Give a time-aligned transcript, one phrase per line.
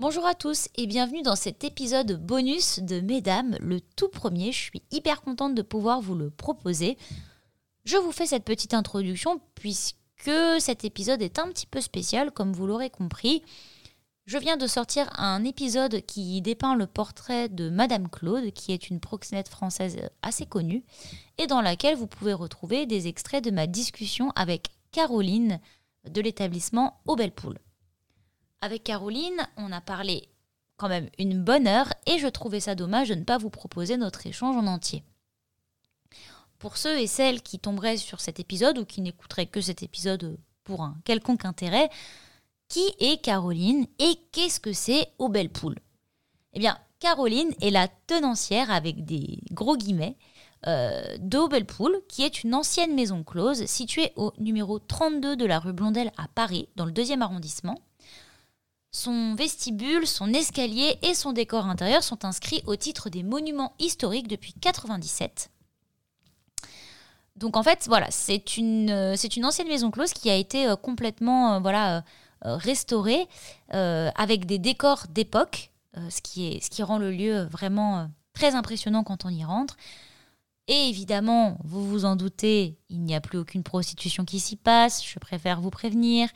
[0.00, 4.50] Bonjour à tous et bienvenue dans cet épisode bonus de Mesdames, le tout premier.
[4.50, 6.96] Je suis hyper contente de pouvoir vous le proposer.
[7.84, 12.54] Je vous fais cette petite introduction puisque cet épisode est un petit peu spécial, comme
[12.54, 13.42] vous l'aurez compris.
[14.24, 18.88] Je viens de sortir un épisode qui dépeint le portrait de Madame Claude, qui est
[18.88, 20.82] une proxénète française assez connue,
[21.36, 25.60] et dans laquelle vous pouvez retrouver des extraits de ma discussion avec Caroline
[26.08, 27.16] de l'établissement Au
[28.62, 30.28] Avec Caroline, on a parlé
[30.76, 33.96] quand même une bonne heure et je trouvais ça dommage de ne pas vous proposer
[33.96, 35.02] notre échange en entier.
[36.58, 40.38] Pour ceux et celles qui tomberaient sur cet épisode ou qui n'écouteraient que cet épisode
[40.64, 41.88] pour un quelconque intérêt,
[42.68, 45.78] qui est Caroline et qu'est-ce que c'est au Poule
[46.52, 50.18] Eh bien, Caroline est la tenancière, avec des gros guillemets,
[50.66, 51.16] euh,
[51.66, 56.12] Poule, qui est une ancienne maison close située au numéro 32 de la rue Blondel
[56.18, 57.78] à Paris, dans le deuxième arrondissement.
[58.92, 64.26] Son vestibule, son escalier et son décor intérieur sont inscrits au titre des monuments historiques
[64.26, 65.50] depuis 1997.
[67.36, 70.66] Donc en fait, voilà, c'est une, euh, c'est une ancienne maison close qui a été
[70.66, 72.02] euh, complètement voilà,
[72.44, 73.28] euh, restauré
[73.74, 75.70] euh, avec des décors d'époque,
[76.08, 79.76] ce, qui est, ce qui rend le lieu vraiment très impressionnant quand on y rentre.
[80.68, 85.04] Et évidemment, vous vous en doutez, il n'y a plus aucune prostitution qui s'y passe,
[85.04, 86.28] je préfère vous prévenir.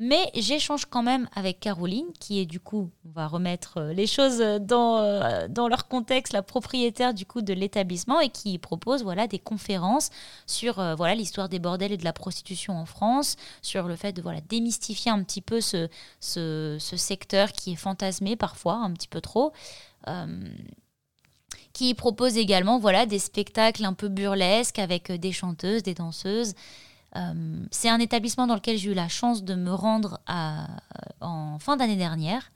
[0.00, 4.06] Mais j'échange quand même avec Caroline, qui est du coup, on va remettre euh, les
[4.06, 9.02] choses dans, euh, dans leur contexte, la propriétaire du coup de l'établissement et qui propose
[9.02, 10.10] voilà des conférences
[10.46, 14.12] sur euh, voilà l'histoire des bordels et de la prostitution en France, sur le fait
[14.12, 15.88] de voilà démystifier un petit peu ce,
[16.20, 19.52] ce, secteur qui est fantasmé parfois un petit peu trop.
[21.72, 26.54] qui propose également voilà des spectacles un peu burlesques avec des chanteuses, des danseuses.
[27.16, 30.66] Euh, c'est un établissement dans lequel j'ai eu la chance de me rendre à,
[31.20, 32.52] en fin d'année dernière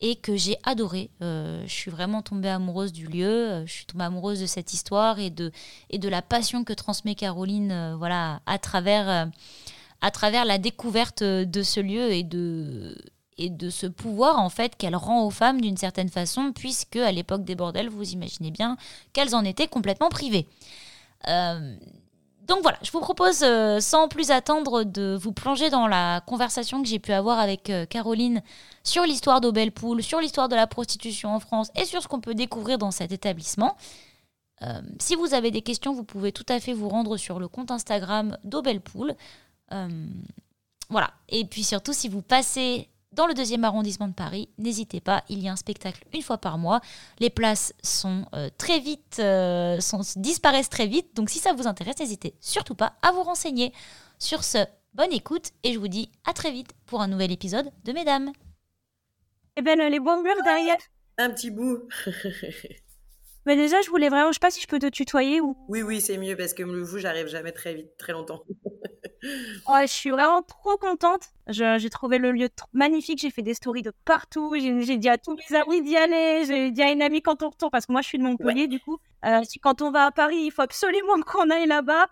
[0.00, 1.10] et que j'ai adoré.
[1.22, 4.74] Euh, je suis vraiment tombée amoureuse du lieu, euh, je suis tombée amoureuse de cette
[4.74, 5.52] histoire et de,
[6.08, 9.26] la passion que transmet Caroline voilà, à, travers,
[10.02, 12.98] la découverte de ce lieu et de,
[13.38, 17.12] et de ce pouvoir en fait qu'elle rend aux femmes d'une certaine façon, puisque à
[17.12, 18.76] l'époque des bordels, vous imaginez bien
[19.14, 20.46] qu'elles en étaient complètement privées.
[22.46, 26.80] Donc voilà, je vous propose euh, sans plus attendre de vous plonger dans la conversation
[26.80, 28.40] que j'ai pu avoir avec euh, Caroline
[28.84, 32.34] sur l'histoire d'Aubelpool, sur l'histoire de la prostitution en France et sur ce qu'on peut
[32.34, 33.76] découvrir dans cet établissement.
[34.62, 37.48] Euh, si vous avez des questions, vous pouvez tout à fait vous rendre sur le
[37.48, 39.14] compte Instagram d'Aubelpool.
[40.88, 41.10] voilà.
[41.28, 44.48] Et puis surtout, si vous passez dans le deuxième arrondissement de Paris.
[44.58, 46.80] N'hésitez pas, il y a un spectacle une fois par mois.
[47.18, 51.14] Les places sont euh, très vite, euh, sont, disparaissent très vite.
[51.16, 53.72] Donc si ça vous intéresse, n'hésitez surtout pas à vous renseigner.
[54.18, 54.58] Sur ce,
[54.94, 58.32] bonne écoute et je vous dis à très vite pour un nouvel épisode de Mesdames.
[59.56, 60.78] Eh ben les bons murs derrière.
[61.18, 61.82] Un petit bout.
[63.46, 65.56] Mais déjà, je voulais vraiment, je sais pas si je peux te tutoyer ou.
[65.68, 68.42] Oui, oui, c'est mieux parce que vous, j'arrive jamais très vite, très longtemps.
[69.68, 71.28] oh, je suis vraiment trop contente.
[71.46, 73.20] J'ai trouvé le lieu magnifique.
[73.20, 74.52] J'ai fait des stories de partout.
[74.56, 76.44] J'ai dit à tous mes amis d'y aller.
[76.44, 78.66] J'ai dit à une amie quand on retourne, parce que moi, je suis de Montpellier,
[78.66, 78.98] du coup.
[79.24, 82.08] Euh, quand on va à Paris, il faut absolument qu'on aille là-bas.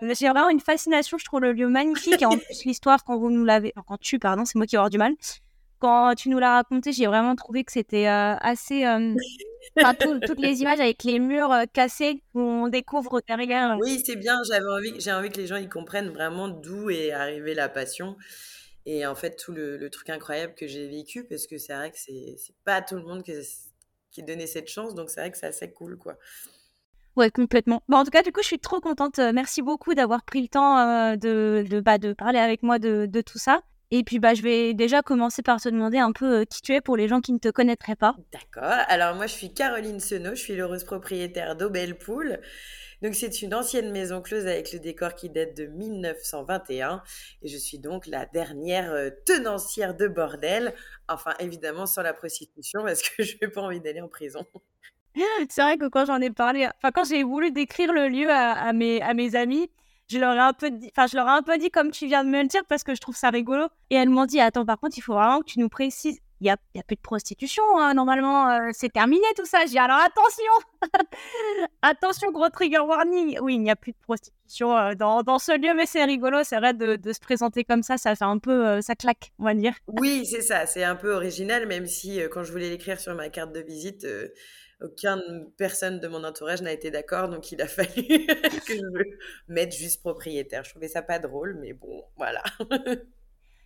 [0.00, 1.18] J'ai vraiment une fascination.
[1.18, 2.22] Je trouve le lieu magnifique.
[2.22, 3.74] Et en plus, l'histoire, quand vous nous l'avez.
[3.86, 5.14] quand tu, pardon, c'est moi qui vais avoir du mal
[5.82, 8.86] quand tu nous l'as raconté, j'ai vraiment trouvé que c'était euh, assez.
[8.86, 9.14] Euh,
[10.26, 13.76] toutes les images avec les murs euh, cassés qu'on découvre derrière.
[13.80, 14.40] Oui, c'est bien.
[14.48, 18.16] J'avais envie, j'ai envie que les gens y comprennent vraiment d'où est arrivée la passion.
[18.86, 21.98] Et en fait, tout le, truc incroyable que j'ai vécu, parce que c'est vrai que
[21.98, 23.32] c'est, c'est pas tout le monde qui,
[24.12, 26.16] qui donnait cette chance, donc c'est vrai que c'est assez cool, quoi.
[27.16, 27.82] Ouais, complètement.
[27.88, 29.18] Bon, en tout cas, du coup, je suis trop contente.
[29.18, 33.20] Merci beaucoup d'avoir pris le temps de, de, bah, de parler avec moi de, de
[33.20, 33.62] tout ça.
[33.94, 36.72] Et puis, bah, je vais déjà commencer par te demander un peu euh, qui tu
[36.72, 38.16] es pour les gens qui ne te connaîtraient pas.
[38.32, 38.78] D'accord.
[38.88, 40.30] Alors, moi, je suis Caroline Senot.
[40.34, 42.40] Je suis l'heureuse propriétaire d'Aubelpool.
[43.02, 47.02] Donc, c'est une ancienne maison close avec le décor qui date de 1921.
[47.42, 50.72] Et je suis donc la dernière euh, tenancière de bordel.
[51.06, 54.46] Enfin, évidemment, sans la prostitution, parce que je n'ai pas envie d'aller en prison.
[55.50, 58.72] C'est vrai que quand j'en ai parlé, enfin, quand j'ai voulu décrire le lieu à,
[58.72, 59.70] mes, à mes amis,
[60.12, 62.94] je leur ai un peu dit, comme tu viens de me le dire parce que
[62.94, 63.66] je trouve ça rigolo.
[63.90, 66.18] Et elles m'ont dit, attends, par contre, il faut vraiment que tu nous précises.
[66.40, 69.58] Il n'y a, plus de prostitution, hein, normalement, euh, c'est terminé tout ça.
[69.70, 70.52] J'ai alors attention
[71.82, 75.52] Attention, gros trigger warning Oui, il n'y a plus de prostitution euh, dans, dans, ce
[75.56, 78.38] lieu, mais c'est rigolo, c'est vrai de, de, se présenter comme ça, ça fait un
[78.38, 79.74] peu, euh, ça claque, on va dire.
[79.86, 83.28] Oui, c'est ça, c'est un peu original, même si quand je voulais l'écrire sur ma
[83.28, 84.04] carte de visite,
[84.82, 87.92] aucune personne de mon entourage n'a été d'accord, donc il a fallu
[88.66, 89.16] que je
[89.48, 90.64] mette juste propriétaire.
[90.64, 92.42] Je trouvais ça pas drôle, mais bon, voilà.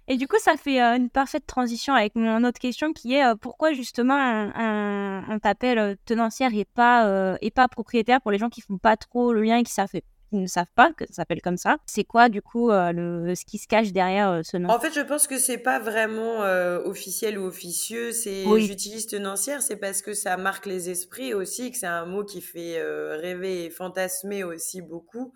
[0.08, 3.72] Et du coup, ça fait une parfaite transition avec mon autre question qui est pourquoi
[3.72, 4.14] justement
[4.54, 9.32] on, t'appelle tenancière et pas, et pas propriétaire pour les gens qui font pas trop
[9.32, 9.90] le lien et qui savent
[10.32, 11.76] ne savent pas que ça s'appelle comme ça.
[11.86, 14.68] C'est quoi du coup euh, le, ce qui se cache derrière euh, ce nom?
[14.70, 18.12] En fait, je pense que c'est pas vraiment euh, officiel ou officieux.
[18.12, 22.24] C'est j'utilise tenancière, c'est parce que ça marque les esprits aussi, que c'est un mot
[22.24, 22.82] qui fait
[23.16, 25.32] rêver et fantasmer aussi beaucoup.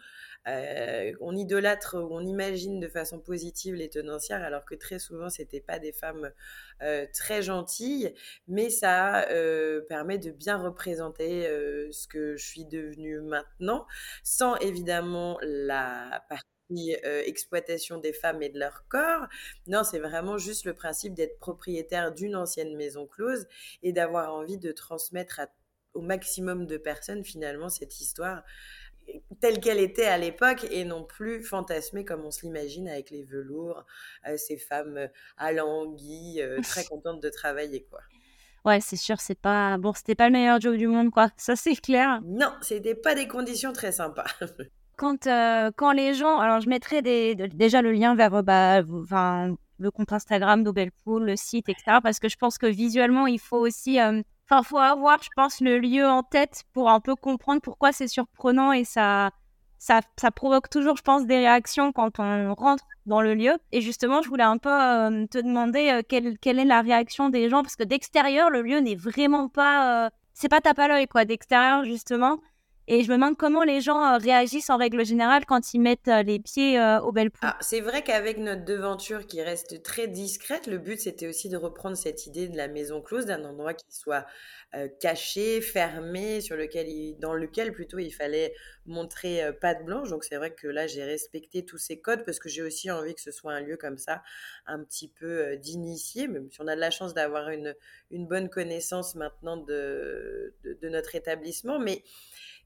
[0.48, 5.28] Euh, on idolâtre ou on imagine de façon positive les tenancières, alors que très souvent,
[5.28, 6.32] c'était pas des femmes
[6.82, 8.14] euh, très gentilles,
[8.48, 11.42] mais ça euh, permet de bien représenter
[11.92, 13.86] ce que je suis devenue maintenant,
[14.22, 16.94] sans évidemment la partie
[17.26, 19.26] exploitation des femmes et de leur corps.
[19.66, 23.46] Non, c'est vraiment juste le principe d'être propriétaire d'une ancienne maison close
[23.82, 25.40] et d'avoir envie de transmettre
[25.94, 28.44] au maximum de personnes finalement cette histoire
[29.40, 33.24] telle qu'elle était à l'époque et non plus fantasmée comme on se l'imagine avec les
[33.24, 33.84] velours,
[34.26, 38.00] euh, ces femmes euh, alanguies, euh, très contentes de travailler quoi.
[38.64, 41.56] Ouais, c'est sûr, c'est pas bon, c'était pas le meilleur job du monde quoi, ça
[41.56, 42.20] c'est clair.
[42.24, 44.26] Non, c'était pas des conditions très sympas.
[44.96, 45.28] quand
[45.76, 50.12] quand les gens, alors je mettrai des, déjà le lien vers bah, enfin, le compte
[50.12, 51.98] Instagram d'Obelpool, le site, etc.
[52.02, 53.98] Parce que je pense que visuellement, il faut aussi
[54.50, 58.08] Enfin, faut avoir, je pense, le lieu en tête pour un peu comprendre pourquoi c'est
[58.08, 59.30] surprenant et ça,
[59.78, 63.52] ça, ça, provoque toujours, je pense, des réactions quand on rentre dans le lieu.
[63.70, 67.28] Et justement, je voulais un peu euh, te demander euh, quelle, quelle, est la réaction
[67.28, 70.88] des gens parce que d'extérieur, le lieu n'est vraiment pas, euh, c'est pas tape à
[70.88, 71.24] l'œil quoi.
[71.24, 72.40] D'extérieur, justement,
[72.90, 76.08] et je me demande comment les gens euh, réagissent en règle générale quand ils mettent
[76.08, 80.08] euh, les pieds euh, au bel ah, c'est vrai qu'avec notre devanture qui reste très
[80.08, 83.74] discrète, le but c'était aussi de reprendre cette idée de la maison close, d'un endroit
[83.74, 84.26] qui soit
[85.00, 86.86] caché, fermé, sur lequel
[87.18, 88.54] dans lequel plutôt il fallait
[88.86, 90.10] montrer patte blanche.
[90.10, 93.14] Donc c'est vrai que là j'ai respecté tous ces codes parce que j'ai aussi envie
[93.14, 94.22] que ce soit un lieu comme ça,
[94.66, 97.74] un petit peu d'initié, même si on a de la chance d'avoir une,
[98.10, 101.78] bonne connaissance maintenant de, de, de notre établissement.
[101.78, 102.04] Mais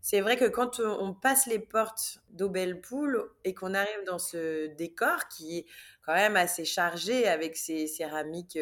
[0.05, 5.29] c'est vrai que quand on passe les portes d'Aubelpool et qu'on arrive dans ce décor
[5.29, 5.67] qui est
[6.03, 8.59] quand même assez chargé avec ces céramiques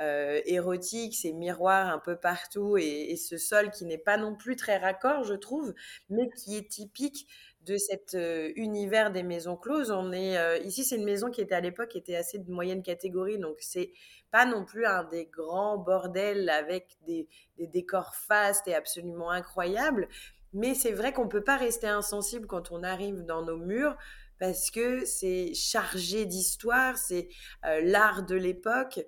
[0.00, 4.56] euh, érotiques, ces miroirs un peu partout et, ce sol qui n'est pas non plus
[4.56, 5.74] très raccord, je trouve,
[6.08, 7.26] mais qui est typique
[7.66, 9.90] de cet euh, univers des maisons closes.
[9.90, 12.82] On est euh, ici, c'est une maison qui était à l'époque était assez de moyenne
[12.82, 13.92] catégorie, donc c'est
[14.30, 20.08] pas non plus un des grands bordels avec des, des décors fastes et absolument incroyables,
[20.52, 23.96] mais c'est vrai qu'on ne peut pas rester insensible quand on arrive dans nos murs
[24.38, 27.28] parce que c'est chargé d'histoire, c'est
[27.64, 29.00] euh, l'art de l'époque.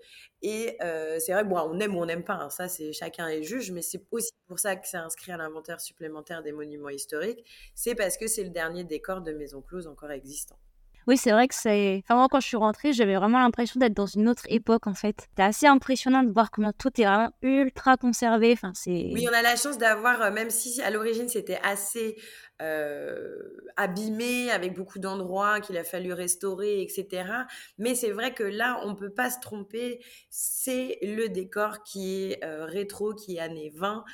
[0.43, 3.29] Et euh, c'est vrai, bon, on aime ou on n'aime pas, hein, ça c'est chacun
[3.29, 6.89] est juge, mais c'est aussi pour ça que c'est inscrit à l'inventaire supplémentaire des monuments
[6.89, 7.45] historiques.
[7.75, 10.59] C'est parce que c'est le dernier décor de maison close encore existant.
[11.07, 12.03] Oui, c'est vrai que c'est.
[12.05, 14.95] Enfin, moi, quand je suis rentrée, j'avais vraiment l'impression d'être dans une autre époque, en
[14.95, 15.27] fait.
[15.29, 18.53] C'était assez impressionnant de voir comment tout est vraiment ultra conservé.
[18.53, 19.11] Enfin, c'est.
[19.13, 22.17] Oui, on a la chance d'avoir, euh, même si à l'origine c'était assez
[22.61, 23.39] euh,
[23.77, 27.25] abîmé, avec beaucoup d'endroits qu'il a fallu restaurer, etc.
[27.79, 30.05] Mais c'est vrai que là, on peut pas se tromper.
[30.29, 34.05] C'est le décor qui est euh, rétro, qui est années 20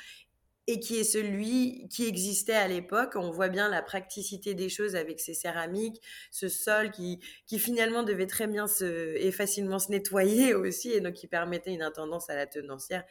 [0.67, 3.13] et qui est celui qui existait à l'époque.
[3.15, 8.03] On voit bien la praticité des choses avec ces céramiques, ce sol qui, qui finalement
[8.03, 12.29] devait très bien se, et facilement se nettoyer aussi, et donc qui permettait une intendance
[12.29, 13.03] à la tenancière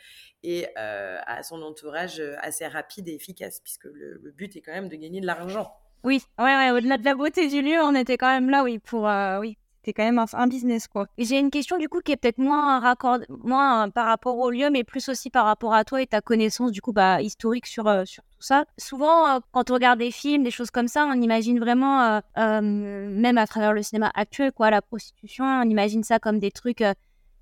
[0.42, 4.88] et euh, à son entourage assez rapide et efficace, puisque le, but est quand même
[4.88, 5.72] de gagner de l'argent.
[6.04, 9.08] Oui, ouais, au-delà de la beauté du lieu, on était quand même là, oui, pour,
[9.08, 11.06] euh, oui, c'est quand même un, business quoi.
[11.16, 14.68] J'ai une question du coup qui est peut-être moins raccord, moins par rapport au lieu,
[14.68, 17.86] mais plus aussi par rapport à toi et ta connaissance du coup bah, historique sur,
[17.86, 18.64] euh, sur tout ça.
[18.78, 22.60] Souvent, euh, quand on regarde des films, des choses comme ça, on imagine vraiment, euh,
[22.60, 26.82] même à travers le cinéma actuel, quoi, la prostitution, on imagine ça comme des trucs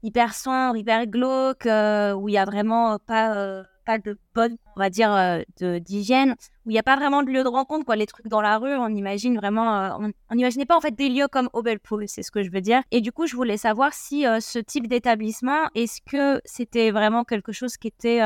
[0.03, 4.91] hyper sombres, hyper glauques, où il y a vraiment pas pas de bonne, on va
[4.91, 7.97] dire, euh, d'hygiène, où il n'y a pas vraiment de lieu de rencontre, quoi.
[7.97, 11.09] Les trucs dans la rue, on imagine vraiment, euh, on n'imaginait pas en fait des
[11.09, 12.83] lieux comme Obelpool, c'est ce que je veux dire.
[12.91, 17.25] Et du coup, je voulais savoir si euh, ce type d'établissement, est-ce que c'était vraiment
[17.25, 18.21] quelque chose qui était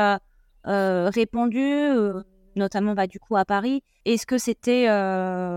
[0.65, 1.89] répandu,
[2.55, 3.83] notamment bah, du coup à Paris?
[4.05, 4.89] Est-ce que c'était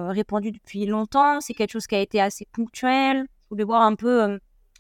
[0.09, 1.41] répandu depuis longtemps?
[1.41, 3.27] C'est quelque chose qui a été assez ponctuel?
[3.45, 4.39] Je voulais voir un peu,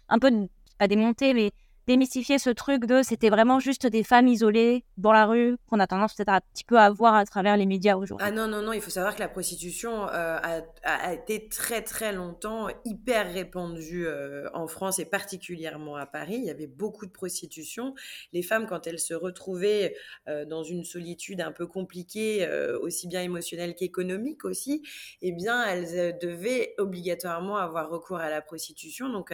[0.08, 0.30] un peu,
[0.78, 1.52] pas démonter, mais
[1.86, 5.86] démystifier ce truc de c'était vraiment juste des femmes isolées dans la rue qu'on a
[5.86, 8.24] tendance peut-être un petit peu à voir à travers les médias aujourd'hui.
[8.26, 10.38] Ah non, non, non, il faut savoir que la prostitution euh,
[10.84, 16.36] a, été très très longtemps hyper répandue euh, en France et particulièrement à Paris.
[16.36, 17.94] Il y avait beaucoup de prostitution.
[18.32, 19.96] Les femmes, quand elles se retrouvaient
[20.28, 22.48] euh, dans une solitude un peu compliquée,
[22.80, 24.82] aussi bien émotionnelle qu'économique aussi,
[25.20, 29.08] eh bien, elles devaient obligatoirement avoir recours à la prostitution.
[29.08, 29.32] Donc,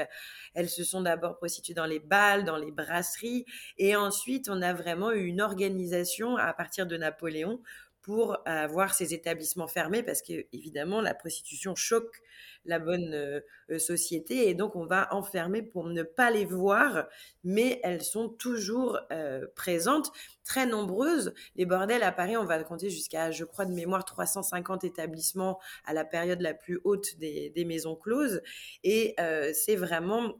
[0.54, 2.00] elles se sont d'abord prostituées dans les
[2.44, 3.44] dans les brasseries.
[3.76, 7.60] Et ensuite, on a vraiment eu une organisation à partir de Napoléon
[8.08, 12.22] pour avoir ces établissements fermés parce que évidemment la prostitution choque
[12.64, 13.40] la bonne euh,
[13.70, 14.48] euh, société.
[14.48, 17.06] Et donc on va enfermer pour ne pas les voir
[17.44, 20.10] mais elles sont toujours euh, présentes.
[20.42, 21.34] Très nombreuses.
[21.56, 25.92] Les bordels à Paris on va compter jusqu'à je crois de mémoire 350 établissements à
[25.92, 28.40] la période la plus haute des maisons closes.
[28.84, 29.14] Et
[29.52, 30.38] c'est vraiment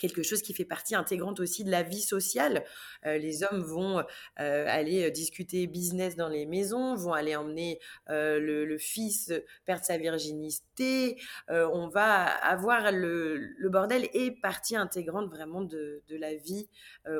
[0.00, 2.64] quelque chose qui fait partie intégrante aussi de la vie sociale.
[3.06, 3.98] Euh, les hommes vont
[4.40, 7.78] euh, aller euh, discuter business dans les maisons, vont aller emmener
[8.08, 9.32] le, fils
[9.66, 11.20] perdre sa virginité.
[11.48, 16.68] on va avoir le, bordel est partie intégrante vraiment de, de la vie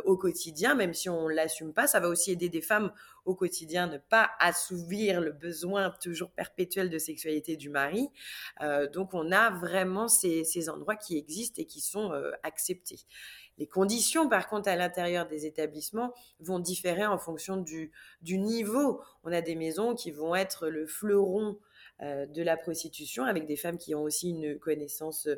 [0.07, 1.87] au quotidien, même si on l'assume pas.
[1.87, 2.93] Ça va aussi aider des femmes
[3.25, 8.09] au quotidien, ne pas assouvir le besoin toujours perpétuel de sexualité du mari.
[8.61, 13.01] Euh, donc on a vraiment ces, endroits qui existent et qui sont euh, acceptés.
[13.59, 19.03] Les conditions, par contre, à l'intérieur des établissements vont différer en fonction du, du, niveau.
[19.23, 21.59] On a des maisons qui vont être le fleuron
[22.01, 25.29] de la prostitution avec des femmes qui ont aussi une connaissance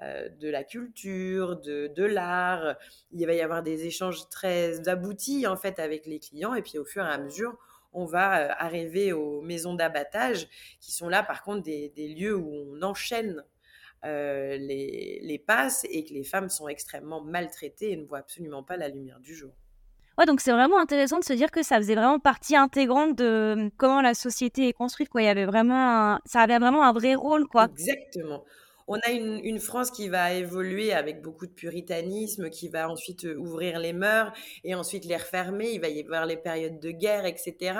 [0.00, 2.76] de la culture, de, de l'art.
[3.12, 6.78] Il va y avoir des échanges très aboutis en fait avec les clients et puis
[6.78, 7.56] au fur et à mesure,
[7.92, 10.48] on va arriver aux maisons d'abattage
[10.80, 13.44] qui sont là par contre des, lieux où on enchaîne
[14.02, 18.76] les, les, passes et que les femmes sont extrêmement maltraitées et ne voient absolument pas
[18.76, 19.52] la lumière du jour.
[20.18, 23.54] Ouais, donc c'est vraiment intéressant de se dire que ça faisait vraiment partie intégrante de
[23.56, 25.08] mmh, comment la société est construite.
[25.08, 25.22] Quoi.
[25.22, 27.46] Il y avait vraiment ça avait vraiment un vrai rôle.
[27.46, 27.68] Quoi.
[27.70, 28.44] Exactement.
[28.88, 33.36] On a une, France qui va évoluer avec beaucoup de puritanisme, qui va ensuite euh,
[33.36, 34.32] ouvrir les mœurs
[34.64, 35.72] et ensuite les refermer.
[35.72, 37.78] Il va y avoir les périodes de guerre, etc.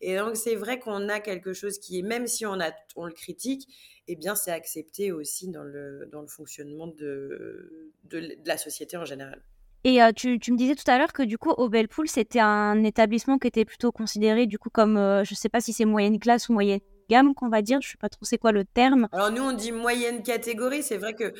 [0.00, 3.66] Et donc c'est vrai qu'on a quelque chose qui est, même si on le critique,
[4.06, 9.06] eh bien c'est accepté aussi dans le, dans le fonctionnement de, de la société en
[9.06, 9.42] général.
[9.84, 13.38] Et euh, tu, me disais tout à l'heure que du coup, Obelpool, c'était un établissement
[13.38, 16.18] qui était plutôt considéré du coup comme, euh, je ne sais pas si c'est moyenne
[16.18, 18.64] classe ou moyenne gamme qu'on va dire, je ne sais pas trop c'est quoi le
[18.64, 19.08] terme.
[19.12, 21.32] Alors nous, on dit moyenne catégorie, c'est vrai que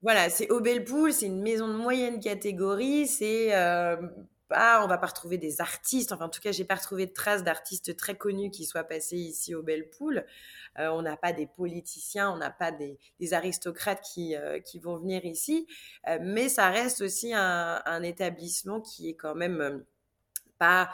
[0.00, 3.54] voilà, c'est Obelpool, c'est une maison de moyenne catégorie, c'est...
[3.54, 3.96] Euh,
[4.54, 7.42] on va pas retrouver des artistes, enfin en tout cas, j'ai pas retrouvé de traces
[7.42, 10.24] d'artistes très connus qui soient passés ici au Bellepool.
[10.78, 12.98] Euh, on n'a pas des politiciens, on n'a pas des,
[13.32, 15.66] aristocrates qui, euh, qui vont venir ici,
[16.08, 19.84] euh, mais ça reste aussi un, établissement qui est quand même
[20.58, 20.90] pas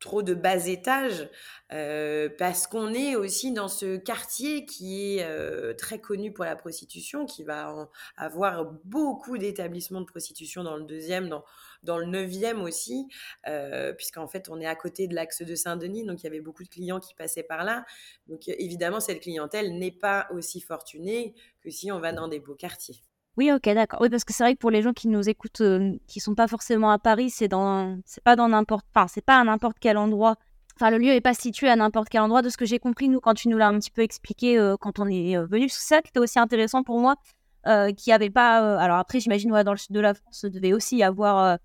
[0.00, 1.28] trop de bas étage
[1.68, 7.44] parce qu'on est aussi dans ce quartier qui est très connu pour la prostitution, qui
[7.44, 11.44] va avoir beaucoup d'établissements de prostitution dans le deuxième, dans,
[11.82, 13.06] dans le 9e aussi,
[13.46, 16.40] euh, puisqu'en fait, on est à côté de l'axe de Saint-Denis, donc il y avait
[16.40, 17.84] beaucoup de clients qui passaient par là.
[18.26, 22.54] Donc évidemment, cette clientèle n'est pas aussi fortunée que si on va dans des beaux
[22.54, 22.96] quartiers.
[23.36, 24.00] Oui, ok, d'accord.
[24.00, 26.18] Oui, parce que c'est vrai que pour les gens qui nous écoutent, qui euh, qui
[26.18, 29.44] sont pas forcément à Paris, c'est dans, c'est pas dans n'importe, enfin, c'est pas à
[29.44, 30.34] n'importe quel endroit.
[30.74, 32.42] Enfin, le lieu est pas situé à n'importe quel endroit.
[32.42, 34.76] De ce que j'ai compris, nous, quand tu nous l'as un petit peu expliqué euh,
[34.76, 37.14] quand on est venu, c'est ça qui était aussi intéressant pour moi,
[37.96, 38.78] qui avait pas.
[38.78, 41.58] alors après, j'imagine, dans le sud de la France, devait aussi y avoir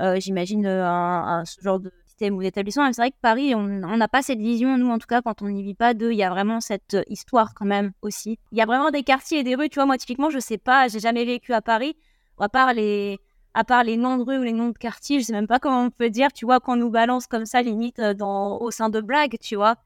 [0.00, 2.90] euh, j'imagine, euh, un, ce genre de système ou d'établissement.
[2.92, 5.48] C'est vrai que Paris, on n'a pas cette vision, nous en tout cas, quand on
[5.48, 8.38] n'y vit pas, de, il y a vraiment cette euh, histoire quand même aussi.
[8.52, 10.58] Il y a vraiment des quartiers et des rues, tu vois, moi typiquement, je sais
[10.58, 11.96] pas, j'ai jamais vécu à Paris,
[12.38, 13.18] à part les,
[13.54, 15.58] à part les noms de rues ou les noms de quartiers, je sais même pas
[15.58, 18.90] comment on peut dire, tu vois, qu'on nous balance comme ça, limite, dans, au sein
[18.90, 19.76] de blagues, tu vois.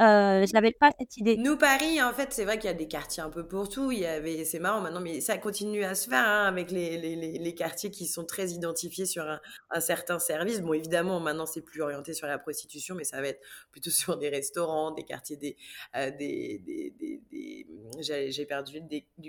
[0.00, 1.36] Euh, je n'avais pas cette idée.
[1.36, 3.92] Nous, Paris, en fait, c'est vrai qu'il y a des quartiers un peu pour tout.
[3.92, 6.96] Il y avait, c'est marrant maintenant, mais ça continue à se faire hein, avec les,
[6.96, 9.24] les, les, quartiers qui sont très identifiés sur
[9.70, 10.62] un, certain service.
[10.62, 14.16] Bon, évidemment, maintenant, c'est plus orienté sur la prostitution, mais ça va être plutôt sur
[14.16, 15.56] des restaurants, des quartiers des,
[15.96, 17.66] euh, des, des, des,
[18.00, 18.80] j'ai perdu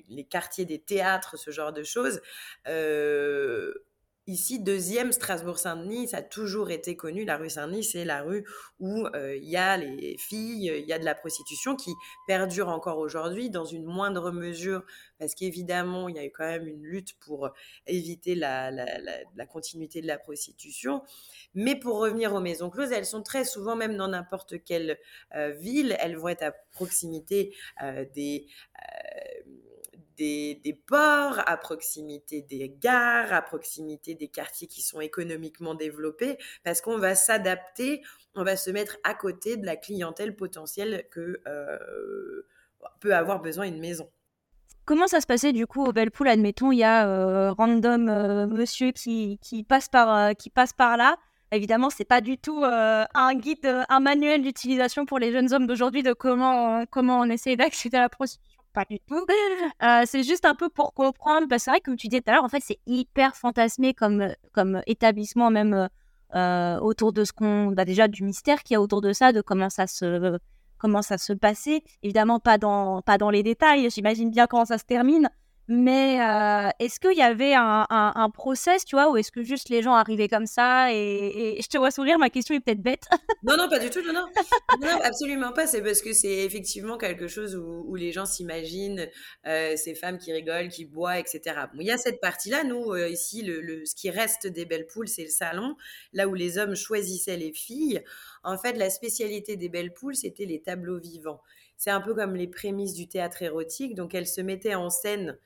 [0.10, 2.22] les quartiers des théâtres, ce genre de choses.
[2.68, 3.74] Euh,
[4.26, 7.26] Ici, deuxième, Strasbourg-Saint-Denis, ça a toujours été connu.
[7.26, 8.48] La rue Saint-Denis, c'est la rue
[8.80, 11.92] où euh, il y a les filles, il y a de la prostitution qui
[12.26, 14.86] perdure encore aujourd'hui dans une moindre mesure,
[15.20, 17.50] parce qu'évidemment, il y a eu quand même une lutte pour
[17.86, 18.72] éviter la,
[19.52, 21.04] continuité de la prostitution.
[21.54, 24.98] Mais pour revenir aux maisons closes, elles sont très souvent, même dans n'importe quelle
[25.36, 28.48] euh, ville, elles vont être à proximité euh, des
[30.18, 36.82] des, ports, à proximité des gares, à proximité des quartiers qui sont économiquement développés, parce
[36.82, 38.02] qu'on va s'adapter,
[38.36, 42.48] on va se mettre à côté de la clientèle potentielle que euh,
[43.00, 44.10] peut avoir besoin une maison.
[44.86, 48.48] Comment ça se passait du coup au Bellepool Admettons, il y a euh, random euh,
[48.48, 50.08] monsieur qui, qui, passe par,
[50.98, 51.16] là.
[51.54, 56.02] Évidemment, c'est pas du tout un guide, un manuel d'utilisation pour les jeunes hommes d'aujourd'hui
[56.02, 59.26] de comment, comment on essaie d'accéder à la prostitution pas du tout.
[59.82, 61.48] Euh, c'est juste un peu pour comprendre.
[61.48, 63.94] Parce que c'est vrai, comme tu disais tout à l'heure, en fait, c'est hyper fantasmé
[63.94, 65.90] comme, comme établissement, même
[66.36, 69.32] euh, autour de ce qu'on bah, déjà du mystère qu'il y a autour de ça,
[69.32, 70.38] de comment ça se,
[70.78, 71.84] comment se passait.
[72.02, 73.90] Évidemment, pas dans, pas dans les détails.
[73.90, 75.30] J'imagine bien comment ça se termine.
[75.68, 79.70] Mais euh, est-ce qu'il y avait un, un, process, tu vois, ou est-ce que juste
[79.70, 83.04] les gens arrivaient comme ça et, je te vois sourire, ma question est peut-être bête.
[83.44, 84.26] non, non, pas du tout, non, non,
[84.82, 85.66] non absolument pas.
[85.66, 89.08] C'est parce que c'est effectivement quelque chose où, les gens s'imaginent
[89.46, 91.42] euh, ces femmes qui rigolent, qui boivent, etc.
[91.74, 92.64] Bon, il y a cette partie-là.
[92.64, 95.76] Nous, euh, ici, le, le, ce qui reste des belles poules, c'est le salon,
[96.12, 98.04] là où les hommes choisissaient les filles.
[98.44, 101.42] En fait, la spécialité des belles poules, c'était les tableaux vivants.
[101.78, 103.96] C'est un peu comme les prémices du théâtre érotique.
[103.96, 105.38] Donc, elles se mettaient en scène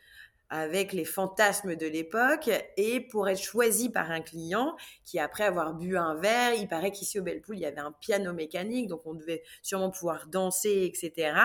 [0.49, 5.73] avec les fantasmes de l'époque et pour être choisi par un client qui, après avoir
[5.73, 9.01] bu un verre, il paraît qu'ici au Bellepool, il y avait un piano mécanique, donc
[9.05, 11.37] on devait sûrement pouvoir danser, etc.,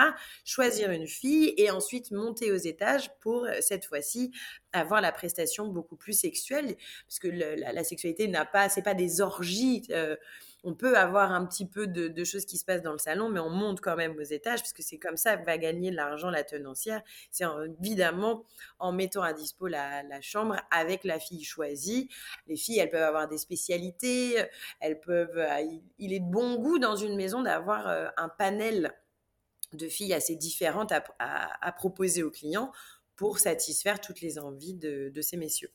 [0.45, 4.31] choisir une fille et ensuite monter aux étages pour, euh, cette fois-ci,
[4.71, 6.75] avoir la prestation beaucoup plus sexuelle,
[7.07, 9.85] parce que la, sexualité n'a pas, c'est pas des orgies.
[9.91, 10.15] Euh,
[10.63, 13.39] on peut avoir un petit peu de, choses qui se passent dans le salon, mais
[13.39, 15.95] on monte quand même aux étages, parce que c'est comme ça que va gagner de
[15.95, 17.01] l'argent la tenancière.
[17.31, 17.45] C'est
[17.81, 18.45] évidemment
[18.79, 22.09] en mettant à dispo la, chambre avec la fille choisie.
[22.47, 24.41] Les filles, elles peuvent avoir des spécialités,
[24.79, 25.37] elles peuvent.
[25.37, 25.61] Euh,
[25.99, 28.93] il est de bon goût dans une maison d'avoir euh, un panel
[29.73, 32.71] de filles assez différentes à, proposer aux clients
[33.15, 35.71] pour satisfaire toutes les envies de ces messieurs.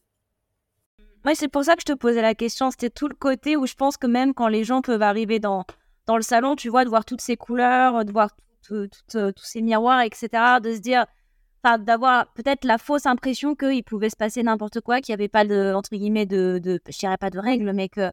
[1.25, 2.71] Oui, c'est pour ça que je te posais la question.
[2.71, 5.65] C'était tout le côté où je pense que même quand les gens peuvent arriver dans,
[6.07, 8.31] dans le salon, tu vois, de voir toutes ces couleurs, de voir
[8.73, 10.29] euh, tous ces miroirs, etc.,
[10.63, 11.07] de se dire,
[11.63, 15.29] enfin, d'avoir peut-être la fausse impression qu'il pouvait se passer n'importe quoi, qu'il n'y avait
[15.29, 18.13] pas de, entre guillemets, de, de je dirais pas de règles, mais qu'il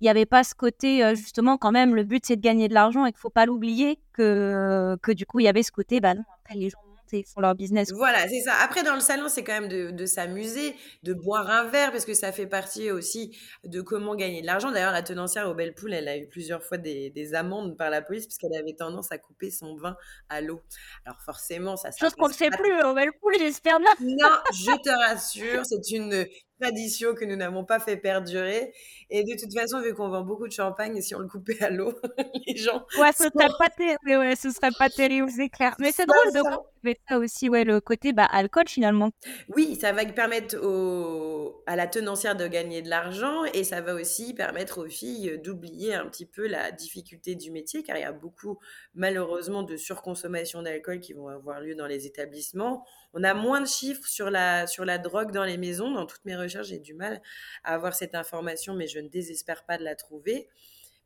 [0.00, 2.74] n'y avait pas ce côté, euh, justement, quand même, le but c'est de gagner de
[2.74, 5.72] l'argent et qu'il ne faut pas l'oublier, que, que du coup, il y avait ce
[5.72, 6.78] côté, bah non, après, les gens
[7.20, 7.92] ils font leur business.
[7.92, 8.54] Voilà, c'est ça.
[8.62, 12.14] Après, dans le salon, c'est quand même de, s'amuser, de boire un verre, parce que
[12.14, 14.70] ça fait partie aussi de comment gagner de l'argent.
[14.70, 18.02] D'ailleurs, la tenancière au Belle Poule, elle a eu plusieurs fois des, amendes par la
[18.02, 19.96] police, puisqu'elle avait tendance à couper son vin
[20.28, 20.60] à l'eau.
[21.04, 21.90] Alors forcément, ça...
[21.90, 23.90] Chose qu'on ne fait plus au Belle Poule, j'espère bien.
[24.00, 26.26] Non, je te rassure, c'est une
[26.60, 28.72] tradition que nous n'avons pas fait perdurer.
[29.10, 31.70] Et de toute façon, vu qu'on vend beaucoup de champagne, si on le coupait à
[31.70, 31.94] l'eau,
[32.46, 32.86] les gens.
[32.98, 35.74] Ouais, ce serait pas terrible, ouais, ce serait pas terrible, c'est clair.
[35.78, 39.10] Mais c'est drôle de trouver ça aussi, ouais, le côté bah, alcool finalement.
[39.54, 41.62] Oui, ça va permettre au...
[41.66, 45.94] à la tenancière de gagner de l'argent et ça va aussi permettre aux filles d'oublier
[45.94, 48.58] un petit peu la difficulté du métier, car il y a beaucoup,
[48.94, 52.84] malheureusement, de surconsommation d'alcool qui vont avoir lieu dans les établissements.
[53.16, 55.92] On a moins de chiffres sur la, sur la drogue dans les maisons.
[55.92, 57.22] Dans toutes mes recherches, j'ai du mal
[57.62, 60.48] à avoir cette information, mais je ne désespère pas de la trouver.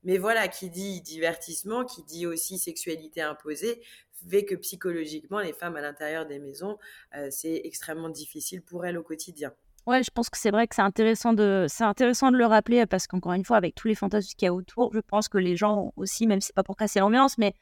[0.04, 3.82] Mais voilà, qui dit divertissement, qui dit aussi sexualité imposée,
[4.30, 6.78] fait que psychologiquement, les femmes à l'intérieur des maisons,
[7.14, 9.52] euh, c'est extrêmement difficile pour elles au quotidien.
[9.86, 12.86] Ouais, je pense que c'est vrai que c'est intéressant de c'est intéressant de le rappeler
[12.86, 15.38] parce qu'encore une fois, avec tous les fantasmes qu'il y a autour, je pense que
[15.38, 17.54] les gens aussi, même si c'est pas pour casser l'ambiance, mais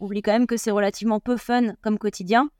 [0.00, 2.50] oublient quand même que c'est relativement peu fun comme quotidien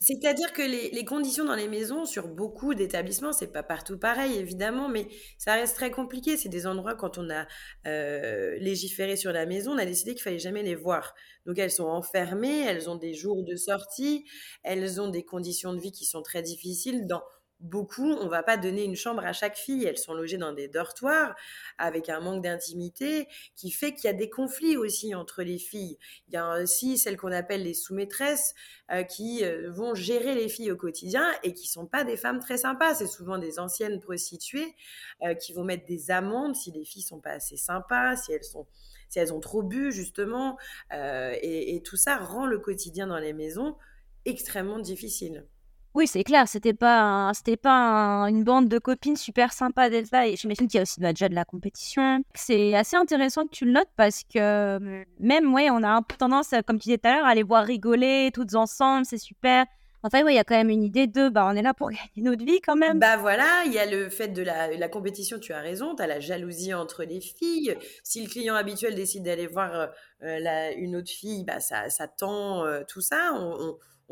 [0.00, 4.88] c'est-à-dire que les, conditions dans les maisons, sur beaucoup d'établissements, c'est pas partout pareil évidemment,
[4.88, 5.06] mais
[5.38, 6.36] ça reste très compliqué.
[6.36, 7.46] C'est des endroits quand on a
[7.86, 11.14] euh, légiféré sur la maison, on a décidé qu'il fallait jamais les voir.
[11.46, 14.24] Donc elles sont enfermées, elles ont des jours de sortie,
[14.64, 17.22] elles ont des conditions de vie qui sont très difficiles dans
[17.60, 19.84] beaucoup, on va pas donner une chambre à chaque fille.
[19.84, 21.34] Elles sont logées dans des dortoirs
[21.78, 25.98] avec un manque d'intimité qui fait qu'il y a des conflits aussi entre les filles.
[26.28, 28.54] Il y a aussi celles qu'on appelle les sous-maîtresses
[28.90, 32.40] euh, qui euh, vont gérer les filles au quotidien et qui sont pas des femmes
[32.40, 32.94] très sympas.
[32.94, 34.74] C'est souvent des anciennes prostituées
[35.22, 38.44] euh, qui vont mettre des amendes si les filles sont pas assez sympas, si elles
[38.44, 38.66] sont
[39.08, 40.56] si elles ont trop bu justement.
[40.92, 43.76] Et, et tout ça rend le quotidien dans les maisons
[44.24, 45.46] extrêmement difficile.
[45.94, 50.28] Oui, c'est clair, c'était pas, c'était pas une bande de copines super sympa d'être là.
[50.28, 52.22] Et j'imagine qu'il y a aussi déjà de la compétition.
[52.34, 56.02] C'est assez intéressant que tu le notes parce que mmh, même, ouais, on a un
[56.02, 59.18] peu tendance, comme tu disais tout à l'heure, à les voir rigoler toutes ensemble, c'est
[59.18, 59.66] super.
[60.02, 61.90] Enfin, ouais, il y a quand même une idée de, bah, on est là pour
[61.90, 62.98] gagner notre vie quand même.
[62.98, 66.06] Bah voilà, il y a le fait de la, compétition, tu as raison, tu as
[66.06, 67.76] la jalousie entre les filles.
[68.02, 69.90] Si le client habituel décide d'aller voir
[70.22, 73.32] euh, une autre fille, bah ça, ça tend euh, tout ça.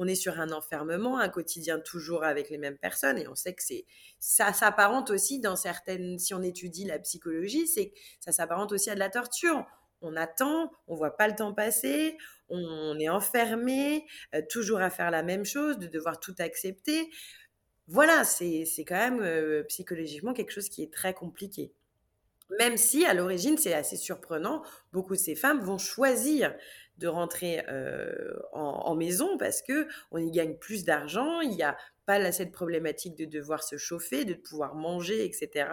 [0.07, 3.63] Est sur un enfermement, un quotidien toujours avec les mêmes personnes, et on sait que
[3.63, 3.85] c'est
[4.19, 8.95] ça s'apparente aussi dans certaines, si on étudie la psychologie, c'est ça s'apparente aussi à
[8.95, 9.67] de la torture.
[10.01, 12.17] On attend, on voit pas le temps passer,
[12.49, 17.11] on, est enfermé, euh, toujours à faire la même chose, de devoir tout accepter.
[17.89, 21.73] Voilà, c'est quand même euh, psychologiquement quelque chose qui est très compliqué.
[22.59, 26.55] Même si à l'origine, c'est assez surprenant, beaucoup de ces femmes vont choisir
[26.99, 31.77] de rentrer euh, en, maison parce que on y gagne plus d'argent, il y a
[32.09, 35.69] pas cette problématique de devoir se chauffer, de pouvoir manger, etc.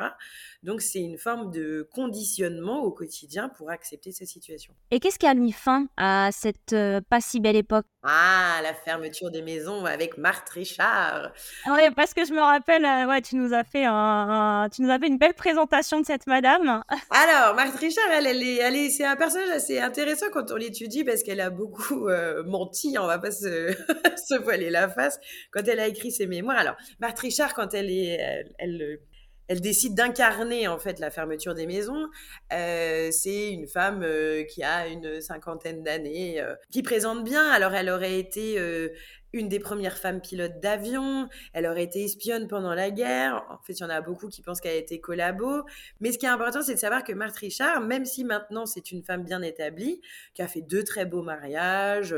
[0.63, 4.73] Donc c'est une forme de conditionnement au quotidien pour accepter cette situation.
[4.91, 7.85] Et qu'est-ce qui a mis fin à cette euh, pas si belle époque?
[8.03, 11.31] Ah, la fermeture des maisons avec Marthe Richard.
[11.67, 14.91] Oui, parce que je me rappelle, euh, ouais, tu nous as fait un, tu nous
[14.91, 16.83] as fait une belle présentation de cette madame.
[17.09, 20.55] Alors, Marthe Richard, elle, elle est, elle est, c'est un personnage assez intéressant quand on
[20.55, 23.73] l'étudie parce qu'elle a beaucoup euh, menti, on va pas se,
[24.27, 25.17] se voiler la face
[25.51, 26.24] quand elle a écrit ses
[26.57, 32.07] Alors, Marthe Richard, quand elle est, elle, décide d'incarner en fait la fermeture des maisons.
[32.51, 37.47] Euh, c'est une femme euh, qui a une cinquantaine d'années, euh, qui présente bien.
[37.51, 38.57] Alors, elle aurait été
[39.33, 41.27] une des premières femmes pilotes d'avion.
[41.53, 43.45] Elle aurait été espionne pendant la guerre.
[43.49, 45.63] En fait, il y en a beaucoup qui pensent qu'elle a été collabo.
[45.99, 48.91] Mais ce qui est important, c'est de savoir que Marthe Richard, même si maintenant c'est
[48.91, 50.01] une femme bien établie,
[50.33, 52.15] qui a fait deux très beaux mariages,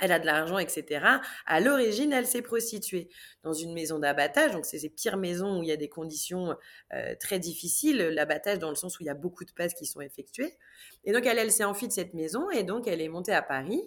[0.00, 1.04] elle a de l'argent, etc.
[1.46, 3.08] À l'origine, elle s'est prostituée
[3.42, 4.52] dans une maison d'abattage.
[4.52, 6.56] Donc, c'est ces pires maisons où il y a des conditions
[6.92, 7.98] euh, très difficiles.
[7.98, 10.56] L'abattage dans le sens où il y a beaucoup de passes qui sont effectuées.
[11.04, 13.42] Et donc, elle, elle s'est enfuie de cette maison et donc elle est montée à
[13.42, 13.82] Paris.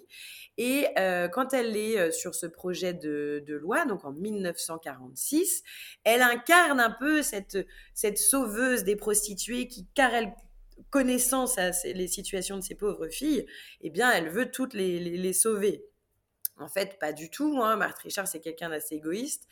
[0.58, 5.62] Et euh, quand elle est euh, sur ce projet de, loi, donc en 1946,
[6.04, 7.58] elle incarne un peu cette,
[7.94, 10.34] cette sauveuse des prostituées qui, car elle
[10.90, 11.44] connaissant
[11.84, 13.46] les situations de ces pauvres filles,
[13.82, 15.84] eh bien, elle veut toutes les sauver.
[16.58, 17.60] En fait, pas du tout.
[17.62, 17.76] Hein.
[17.76, 19.48] Marthe Richard, c'est quelqu'un d'assez égoïste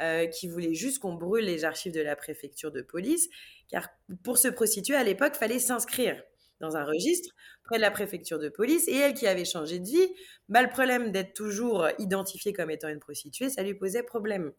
[0.00, 3.28] euh, qui voulait juste qu'on brûle les archives de la préfecture de police,
[3.68, 3.88] car
[4.22, 6.22] pour se prostituer à l'époque, fallait s'inscrire
[6.60, 8.88] dans un registre près de la préfecture de police.
[8.88, 10.08] Et elle qui avait changé de vie,
[10.48, 14.52] bah, le problème d'être toujours identifiée comme étant une prostituée, ça lui posait problème.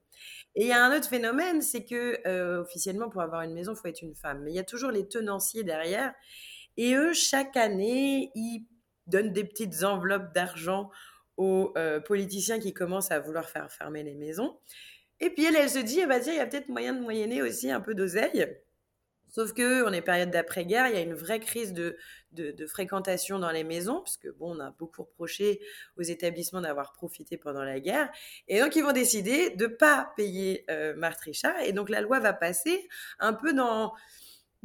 [0.55, 3.73] Et il y a un autre phénomène, c'est que euh, officiellement, pour avoir une maison,
[3.73, 4.43] il faut être une femme.
[4.43, 6.13] Mais il y a toujours les tenanciers derrière.
[6.77, 8.65] Et eux, chaque année, ils
[9.07, 10.89] donnent des petites enveloppes d'argent
[11.37, 14.57] aux euh, politiciens qui commencent à vouloir faire fermer les maisons.
[15.19, 17.41] Et puis elle, elle se dit, eh ben, il y a peut-être moyen de moyenner
[17.41, 18.47] aussi un peu d'oseille.
[19.29, 21.97] Sauf que on est période d'après-guerre, il y a une vraie crise de,
[22.31, 25.59] de, fréquentation dans les maisons, parce bon, on a beaucoup reproché
[25.97, 28.09] aux établissements d'avoir profité pendant la guerre,
[28.47, 32.21] et donc ils vont décider de pas payer euh, Marthe Richard, et donc la loi
[32.21, 32.87] va passer
[33.19, 33.93] un peu dans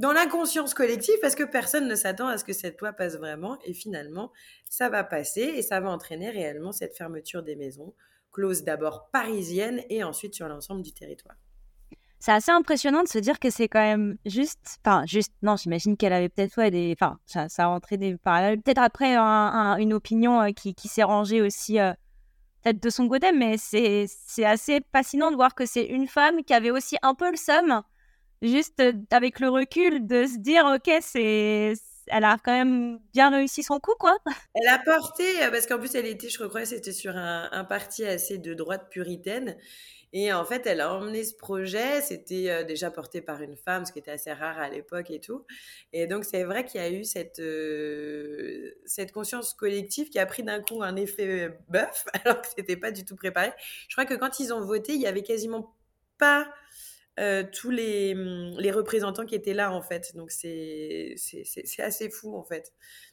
[0.01, 3.59] dans l'inconscience collective parce que personne ne s'attend à ce que cette loi passe vraiment
[3.67, 4.33] et finalement
[4.71, 7.93] ça va passer et ça va entraîner réellement cette fermeture des maisons,
[8.33, 11.37] clause d'abord parisienne et ensuite sur l'ensemble du territoire.
[12.19, 15.99] C'est assez impressionnant de se dire que c'est quand même juste, enfin juste, non, j'imagine
[15.99, 20.51] qu'elle avait peut-être ouais, des, enfin ça, ça a entraîné peut-être après une opinion euh,
[20.53, 21.93] qui, s'est rangée aussi euh,
[22.63, 24.07] peut-être de son côté, mais c'est
[24.45, 27.83] assez fascinant de voir que c'est une femme qui avait aussi un peu le seum
[28.43, 31.75] juste euh, avec le recul de se dire ok c'est
[32.07, 34.19] elle a quand même bien réussi son coup quoi.
[34.55, 38.05] Elle a porté euh, parce qu'en plus elle était je crois c'était sur un, parti
[38.05, 39.57] assez de droite puritaine.
[40.13, 42.01] Et en fait elle a emmené ce projet.
[42.01, 45.21] C'était euh, déjà porté par une femme ce qui était assez rare à l'époque et
[45.21, 45.45] tout.
[45.93, 47.43] Et donc c'est vrai qu'il y a eu cette
[48.87, 52.91] cette conscience collective qui a pris d'un coup un effet bœuf alors que c'était pas
[52.91, 53.53] du tout préparé.
[53.89, 55.77] Je crois que quand ils ont voté il y avait quasiment
[56.19, 56.53] pas
[57.21, 60.17] euh, tous les, hum, les, représentants qui étaient là, en fait.
[60.17, 61.15] Donc, c'est
[61.79, 62.73] assez fou, en fait,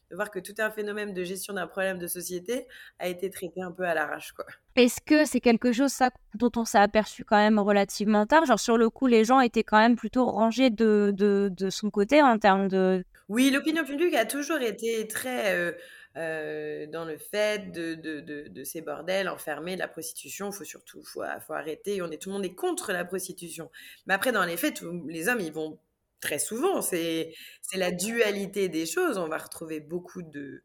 [0.10, 2.68] de voir que tout un phénomène de gestion d'un problème de société
[3.00, 4.46] a été traité un peu à l'arrache, quoi.
[4.76, 8.46] Est-ce que c'est quelque chose ça, dont on s'est aperçu quand même relativement tard?
[8.46, 11.90] Genre, sur le coup, les gens étaient quand même plutôt rangés de, de, de son
[11.90, 13.04] côté en termes de...
[13.28, 15.54] Oui, l'opinion publique a toujours été très...
[15.54, 15.72] Euh,
[16.18, 21.24] euh, dans le fait de, de, de, ces bordels enfermés, la prostitution, faut surtout faut,
[21.46, 22.02] faut arrêter.
[22.02, 23.70] On est tout le monde est contre la prostitution.
[24.08, 25.80] Mais après, dans les faits, les hommes, ils vont
[26.20, 26.82] très souvent.
[26.82, 29.18] C'est c'est la dualité des choses.
[29.18, 30.64] On va retrouver beaucoup de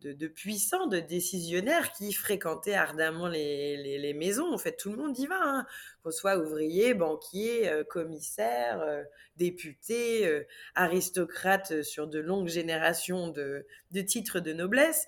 [0.00, 4.52] de, puissants, de décisionnaires qui fréquentaient ardemment les, les, maisons.
[4.52, 5.66] En fait, tout le monde y va, hein.
[6.02, 9.02] qu'on soit ouvrier, banquier, euh, commissaire, euh,
[9.36, 15.06] député, euh, aristocrate sur de longues générations de, de titres de noblesse.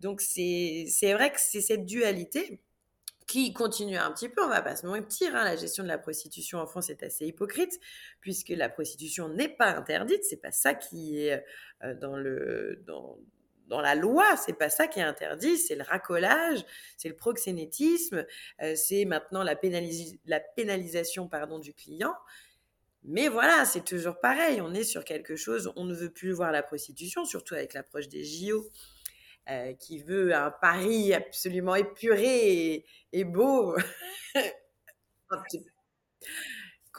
[0.00, 2.62] Donc, c'est vrai que c'est cette dualité
[3.26, 5.98] qui continue un petit peu, on va pas se mentir, hein, la gestion de la
[5.98, 7.78] prostitution en France est assez hypocrite,
[8.20, 11.44] puisque la prostitution n'est pas interdite, c'est pas ça qui est
[12.00, 13.18] dans le, dans,
[13.70, 16.64] dans la loi, c'est pas ça qui est interdit, c'est le racolage,
[16.96, 18.26] c'est le proxénétisme,
[18.62, 21.30] euh, c'est maintenant la, pénalisation
[21.62, 22.14] du client.
[23.04, 26.50] Mais voilà, c'est toujours pareil, on est sur quelque chose, on ne veut plus voir
[26.52, 28.68] la prostitution, surtout avec l'approche des JO,
[29.48, 33.76] euh, qui veut un pari absolument épuré et, beau.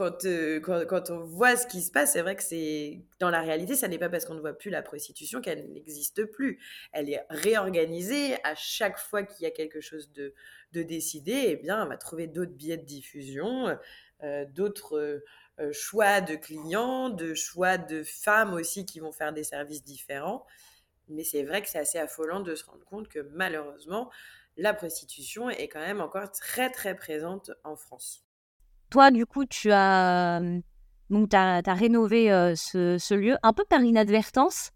[0.02, 3.76] Euh, quand, on voit ce qui se passe, c'est vrai que c'est dans la réalité,
[3.76, 6.60] ça n'est pas parce qu'on ne voit plus la prostitution qu'elle n'existe plus.
[6.92, 10.34] Elle est réorganisée à chaque fois qu'il y a quelque chose de,
[10.74, 11.44] de décidé.
[11.48, 13.78] Eh bien, on va trouver d'autres billets de diffusion,
[14.24, 15.24] euh, d'autres
[15.60, 20.46] euh, choix de clients, de choix de femmes aussi qui vont faire des services différents.
[21.08, 24.10] Mais c'est vrai que c'est assez affolant de se rendre compte que malheureusement,
[24.58, 28.26] la prostitution est quand même encore très très présente en France.
[28.92, 30.42] Toi, du coup, tu as,
[31.10, 34.72] donc, as, rénové ce, lieu un peu par inadvertance.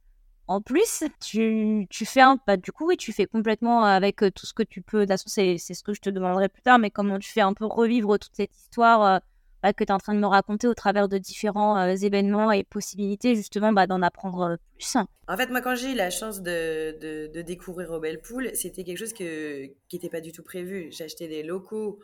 [0.47, 4.45] En plus, tu, tu fais un, bah, du coup, oui, tu fais complètement avec tout
[4.45, 5.05] ce que tu peux.
[5.17, 8.17] C'est ce que je te demanderai plus tard, mais comment tu fais un peu revivre
[8.17, 9.21] toute cette histoire
[9.61, 12.63] bah, que tu es en train de me raconter au travers de différents événements et
[12.63, 14.95] possibilités, justement, bah, d'en apprendre plus.
[15.27, 18.85] En fait, moi, quand j'ai eu la chance de, de, de découvrir Rebel Pool, c'était
[18.85, 20.89] quelque chose que, qui n'était pas du tout prévu.
[20.91, 21.99] J'ai acheté des locaux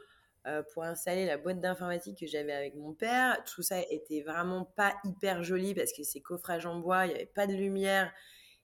[0.48, 3.44] euh, pour installer la boîte d'informatique que j'avais avec mon père.
[3.46, 7.16] Tout ça était vraiment pas hyper joli parce que c'est coffrage en bois, il n'y
[7.16, 8.12] avait pas de lumière,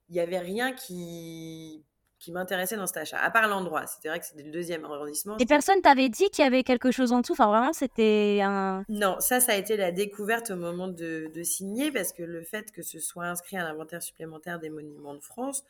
[0.10, 1.86] il n'y avait rien qui
[2.20, 3.86] qui m'intéressait dans cet achat, à part l'endroit.
[3.86, 5.38] C'était vrai que c'était le deuxième arrondissement.
[5.38, 7.34] Et personne t'avait dit qu'il y avait quelque chose en dessous?
[7.34, 8.84] Enfin, vraiment, c'était un...
[8.90, 12.42] Non, ça, ça a été la découverte au moment de, de signer, parce que le
[12.44, 15.64] fait que ce soit inscrit à l'inventaire supplémentaire des monuments de France,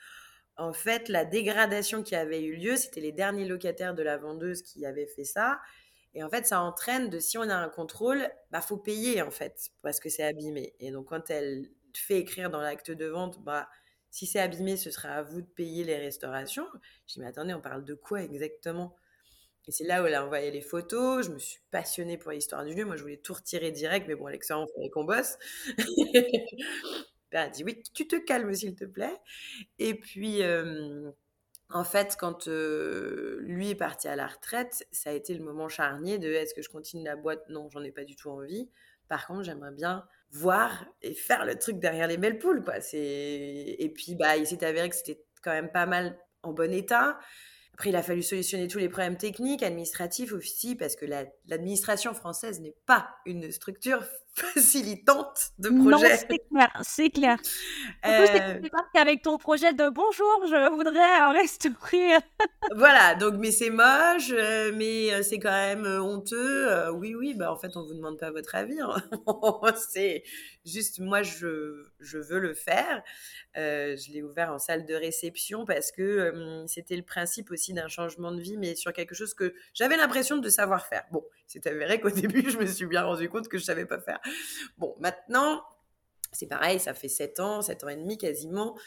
[0.56, 4.62] en fait, la dégradation qui avait eu lieu, c'était les derniers locataires de la vendeuse
[4.62, 5.60] qui avaient fait ça.
[6.18, 9.30] Et en fait, ça entraîne de si on a un contrôle, bah faut payer en
[9.30, 10.74] fait parce que c'est abîmé.
[10.80, 13.70] Et donc quand elle fait écrire dans l'acte de vente, bah
[14.10, 16.66] si c'est abîmé, ce sera à vous de payer les restaurations.
[17.06, 18.96] Je dis mais attendez, on parle de quoi exactement?
[19.68, 21.28] Et c'est là où elle a envoyé les photos.
[21.28, 22.84] Je me suis passionnée pour l'histoire du lieu.
[22.84, 25.38] Moi, je voulais tout retirer direct, mais bon, Alexa, il fallait qu'on bosse.
[27.32, 29.22] ben, elle dit oui, tu te calmes s'il te plaît.
[29.78, 31.12] Et puis euh,
[31.70, 36.18] en fait, quand lui est parti à la retraite, ça a été le moment charnier
[36.18, 37.44] de est-ce que je continue la boîte?
[37.50, 38.70] Non, j'en ai pas du tout envie.
[39.10, 42.76] Par contre, j'aimerais bien voir et faire le truc derrière les belles poules, quoi.
[42.94, 47.20] Et puis bah, il s'est avéré que c'était quand même pas mal en bon état.
[47.74, 51.06] Après, il a fallu solutionner tous les problèmes techniques, administratifs aussi, parce que
[51.46, 54.04] l'administration française n'est pas une structure
[54.38, 55.90] facilitante de projet.
[55.90, 57.38] Non, c'est clair, c'est clair.
[58.04, 59.00] En plus, euh...
[59.00, 62.18] avec ton projet de bonjour, je voudrais restaurer.
[62.76, 66.90] voilà, donc, mais c'est moche, euh, mais euh, c'est quand même euh, honteux.
[66.92, 68.80] Oui, oui, bah, en fait, on vous demande pas votre avis.
[68.80, 68.96] Hein.
[69.90, 70.24] c'est
[70.66, 73.02] juste, moi, je, je veux le faire.
[73.56, 78.32] je l'ai ouvert en salle de réception parce que c'était le principe aussi d'un changement
[78.32, 81.06] de vie, mais sur quelque chose que j'avais l'impression de savoir faire.
[81.12, 84.00] Bon, c'est avéré qu'au début, je me suis bien rendu compte que je savais pas
[84.00, 84.20] faire.
[84.78, 85.64] Bon, maintenant,
[86.32, 88.78] c'est pareil, ça fait 7 ans, 7 ans et demi quasiment.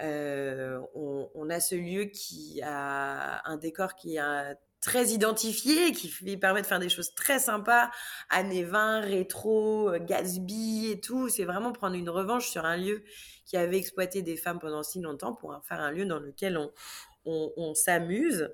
[0.00, 6.62] Euh, on, a ce lieu qui a un décor qui est très identifié, qui permet
[6.62, 7.90] de faire des choses très sympas,
[8.28, 11.28] années 20, rétro, Gatsby et tout.
[11.28, 13.04] C'est vraiment prendre une revanche sur un lieu
[13.46, 16.58] qui avait exploité des femmes pendant si longtemps pour faire un lieu dans lequel
[17.24, 18.50] on s'amuse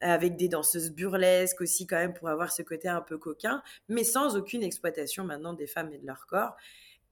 [0.00, 4.04] avec des danseuses burlesques aussi quand même pour avoir ce côté un peu coquin, mais
[4.04, 6.56] sans aucune exploitation maintenant des femmes et de leur corps.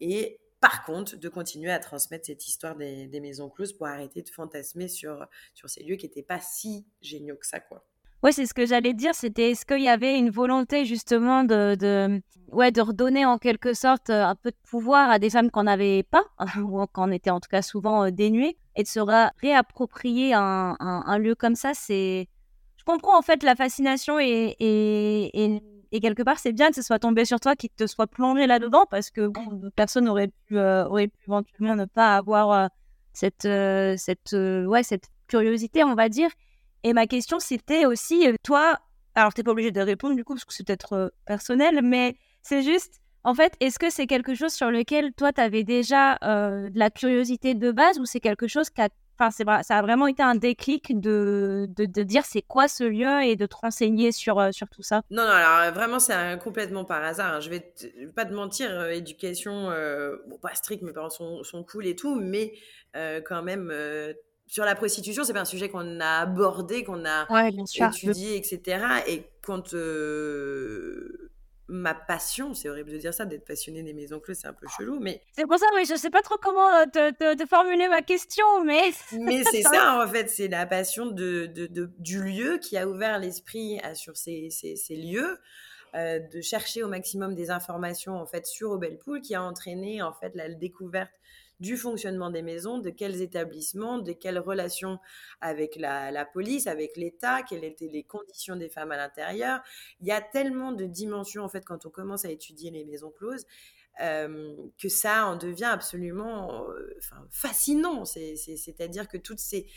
[0.01, 4.29] Et par contre, de continuer à transmettre cette histoire des, maisons closes pour arrêter de
[4.31, 7.85] fantasmer sur, sur ces lieux qui n'étaient pas si géniaux que ça, quoi.
[8.23, 9.15] Oui, c'est ce que j'allais dire.
[9.15, 13.75] C'était est-ce qu'il y avait une volonté justement de, de, ouais, de redonner en quelque
[13.75, 16.25] sorte euh, un peu de pouvoir à des femmes qu'on n'avait pas,
[16.57, 19.01] ou qu'on était en tout cas souvent euh, dénuées, et de se
[19.43, 22.29] réapproprier un, un lieu comme ça, c'est
[22.87, 25.61] je comprends en fait la fascination et, et,
[25.93, 28.47] et, quelque part c'est bien que ce soit tombé sur toi, qu'il te soit plongé
[28.47, 29.31] là-dedans parce que
[29.75, 32.67] personne n'aurait pu, euh, aurait pu éventuellement ne pas avoir euh,
[33.15, 36.29] cette, euh, cette, ouais, cette curiosité, on va dire.
[36.83, 38.79] Et ma question c'était aussi, toi,
[39.15, 42.63] alors t'es pas obligé de répondre du coup parce que c'est peut-être personnel, mais c'est
[42.63, 46.79] juste, en fait, est-ce que c'est quelque chose sur lequel toi, tu avais déjà de
[46.79, 50.07] la curiosité de base ou c'est quelque chose qui a Enfin, c'est ça a vraiment
[50.09, 54.11] été un déclic de, de, de dire c'est quoi ce lieu et de te renseigner
[54.11, 55.03] sur, euh, sur tout ça.
[55.11, 57.35] Non, non, alors vraiment, c'est complètement par hasard.
[57.35, 57.41] Hein.
[57.41, 61.45] Je vais, vais pas te mentir, euh, éducation, euh, bon, pas stricte, mes parents sont,
[61.45, 62.55] sont cool et tout, mais
[63.27, 63.73] quand même,
[64.47, 67.27] sur la prostitution, c'est pas un sujet qu'on a abordé, qu'on a
[67.75, 69.03] étudié, etc.
[69.09, 69.75] Et quand
[71.69, 74.67] ma passion, c'est horrible de dire ça, d'être passionné des maisons closes, c'est un peu
[74.77, 75.23] chelou, mais...
[75.33, 78.91] C'est pour ça, oui, je sais pas trop comment euh, te, formuler ma question, mais...
[79.13, 81.47] Mais c'est ça, en fait, c'est la passion de,
[81.99, 85.39] du lieu qui a ouvert l'esprit sur ces, ces, lieux,
[85.95, 90.13] euh, de chercher au maximum des informations, en fait, sur Obelpool, qui a entraîné, en
[90.13, 91.13] fait, la découverte
[91.61, 94.99] du fonctionnement des maisons, de quels établissements, de quelles relations
[95.41, 99.61] avec la, police, avec l'État, quelles étaient les conditions des femmes à l'intérieur.
[100.01, 103.11] Il y a tellement de dimensions, en fait, quand on commence à étudier les maisons
[103.11, 103.47] closes,
[104.01, 106.99] euh, que ça en devient absolument euh,
[107.31, 108.05] fascinant.
[108.05, 109.69] C'est-à-dire que toutes ces,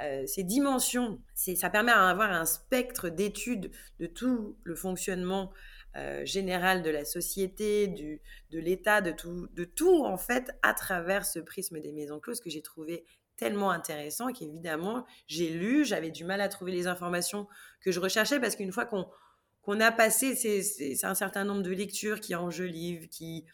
[0.00, 3.70] euh, ces dimensions, ça permet d'avoir un spectre d'études
[4.00, 5.52] de tout le fonctionnement
[5.96, 10.74] euh, générale de la société, du, de l'État, de tout, de tout en fait à
[10.74, 13.04] travers ce prisme des maisons closes que j'ai trouvé
[13.36, 17.46] tellement intéressant et qu'évidemment j'ai lu, j'avais du mal à trouver les informations
[17.80, 22.20] que je recherchais parce qu'une fois qu'on a passé c'est un certain nombre de lectures
[22.20, 23.44] qui enjolivent, qui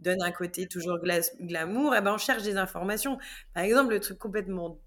[0.00, 0.98] donnent un côté toujours
[1.40, 3.18] glamour, et eh ben on cherche des informations.
[3.54, 4.80] Par exemple, le truc complètement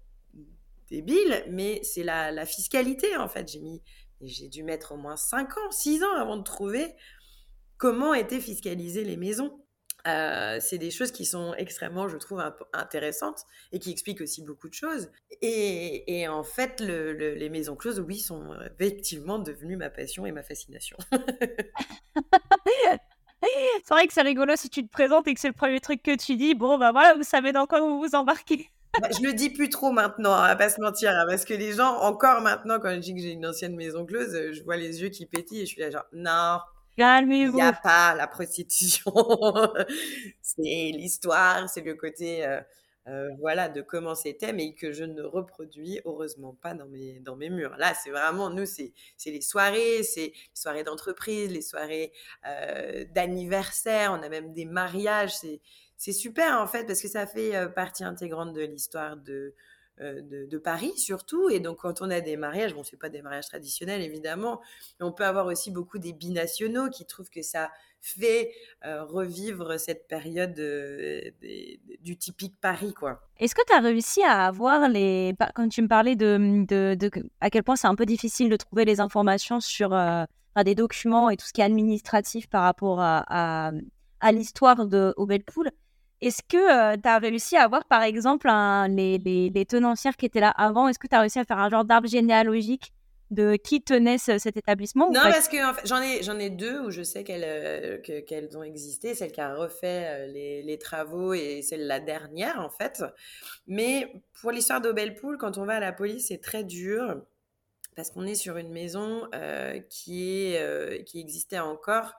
[0.90, 3.50] débile, mais c'est la, la, fiscalité en fait.
[3.50, 3.82] J'ai mis
[4.22, 6.94] j'ai dû mettre au moins 5 ans, 6 ans avant de trouver
[7.76, 9.58] comment étaient fiscalisées les maisons.
[10.08, 14.68] Euh, c'est des choses qui sont extrêmement, je trouve, intéressantes et qui expliquent aussi beaucoup
[14.68, 15.10] de choses.
[15.42, 20.96] Et, en fait, les maisons closes, oui, sont effectivement devenues ma passion et ma fascination.
[23.42, 26.02] c'est vrai que c'est rigolo si tu te présentes et que c'est le premier truc
[26.02, 26.54] que tu dis.
[26.54, 28.68] Bon, bah voilà, vous savez dans quoi vous vous embarquez.
[29.00, 31.72] Bah, je le dis plus trop maintenant, à pas se mentir, hein, parce que les
[31.72, 34.76] gens, encore maintenant, quand je dis que j'ai une ancienne maison close, euh, je vois
[34.76, 36.58] les yeux qui pétillent et je suis là genre, non,
[36.98, 39.10] il n'y a pas la prostitution.
[40.42, 42.60] c'est l'histoire, c'est le côté, euh,
[43.08, 47.34] euh, voilà, de comment c'était, mais que je ne reproduis heureusement pas dans mes, dans
[47.34, 47.74] mes murs.
[47.78, 48.92] Là, c'est vraiment, nous, c'est
[49.24, 52.12] les soirées, c'est les soirées d'entreprise, les soirées
[53.14, 55.62] d'anniversaire, on a même des mariages, c'est
[56.02, 59.54] c'est super en fait parce que ça fait euh, partie intégrante de l'histoire de,
[60.00, 61.48] euh, de, Paris surtout.
[61.48, 64.60] Et donc quand on a des mariages, bon c'est pas des mariages traditionnels évidemment,
[64.98, 68.52] mais on peut avoir aussi beaucoup des binationaux qui trouvent que ça fait
[68.84, 70.60] euh, revivre cette période
[72.00, 73.20] du typique Paris quoi.
[73.38, 77.10] Est-ce que tu as réussi à avoir les quand tu me parlais de, de,
[77.40, 79.90] à quel point c'est un peu difficile de trouver les informations sur
[80.64, 83.70] des documents et tout ce qui est administratif par rapport à,
[84.18, 85.70] à, l'histoire de Obelpool
[86.22, 88.48] est-ce que tu as réussi à avoir, par exemple,
[88.88, 90.86] les, les, tenancières qui étaient là avant?
[90.86, 92.92] Est-ce que tu as réussi à faire un genre d'arbre généalogique
[93.32, 97.02] de qui tenait cet établissement Non, parce que j'en ai, j'en ai deux où je
[97.02, 99.14] sais qu'elles, qu'elles ont existé.
[99.16, 103.02] Celle qui a refait les, les, travaux et celle la dernière, en fait.
[103.66, 107.20] Mais pour l'histoire d'Obelpool, quand on va à la police, c'est très dur
[107.96, 109.28] parce qu'on est sur une maison
[109.88, 112.14] qui, est, qui existait encore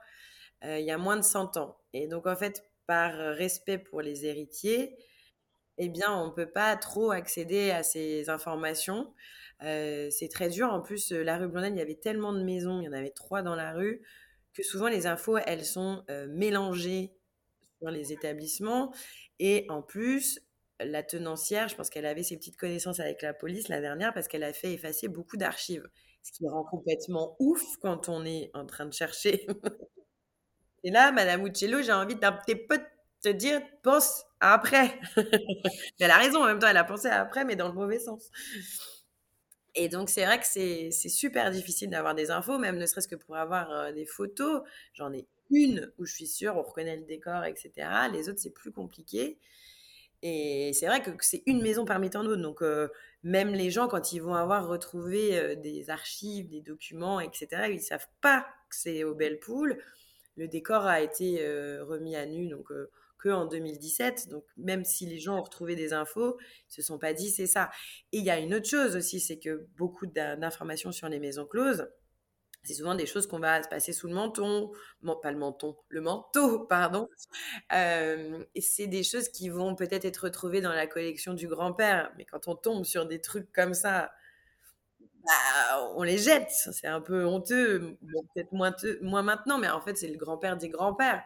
[0.62, 1.76] il y a moins de 100 ans.
[1.92, 4.96] Et donc, en fait, par respect pour les héritiers,
[5.78, 9.12] eh bien, on ne peut pas trop accéder à ces informations.
[9.60, 10.68] c'est très dur.
[10.72, 13.10] En plus, la rue Blondin, il y avait tellement de maisons, il y en avait
[13.10, 14.02] trois dans la rue,
[14.52, 17.12] que souvent les infos, elles sont mélangées
[17.80, 18.94] sur les établissements.
[19.38, 20.40] Et en plus,
[20.80, 24.28] la tenancière, je pense qu'elle avait ses petites connaissances avec la police la dernière parce
[24.28, 25.88] qu'elle a fait effacer beaucoup d'archives.
[26.22, 29.46] Ce qui rend complètement ouf quand on est en train de chercher
[30.84, 32.78] Et là, Madame Uccello, j'ai envie d'un petit peu
[33.22, 35.00] te dire, pense après.
[35.98, 38.30] elle a raison, en même temps, elle a pensé après, mais dans le mauvais sens.
[39.74, 43.16] Et donc, c'est vrai que c'est super difficile d'avoir des infos, même ne serait-ce que
[43.16, 44.62] pour avoir euh, des photos.
[44.92, 47.72] J'en ai une où je suis sûre, on reconnaît le décor, etc.
[48.12, 49.38] Les autres, c'est plus compliqué.
[50.22, 52.42] Et c'est vrai que c'est une maison parmi tant d'autres.
[52.42, 52.88] Donc, euh,
[53.22, 57.76] même les gens, quand ils vont avoir retrouvé euh, des archives, des documents, etc., ils
[57.76, 59.78] ne savent pas que c'est au Belle-Poule
[60.36, 64.28] le décor a été euh, remis à nu donc euh, que en 2017.
[64.28, 67.46] Donc même si les gens ont retrouvé des infos, ils se sont pas dit c'est
[67.46, 67.70] ça.
[68.12, 71.46] Et il y a une autre chose aussi, c'est que beaucoup d'informations sur les maisons
[71.46, 71.88] closes,
[72.64, 74.72] c'est souvent des choses qu'on va se passer sous le menton,
[75.22, 77.08] pas le menton, le manteau, pardon.
[77.72, 82.10] Euh, c'est des choses qui vont peut-être être retrouvées dans la collection du grand-père.
[82.16, 84.12] Mais quand on tombe sur des trucs comme ça,
[85.24, 86.50] bah, on les jette.
[86.50, 87.96] C'est un peu honteux,
[88.34, 91.22] peut-être moins, maintenant, mais en fait, c'est le grand-père des grands-pères.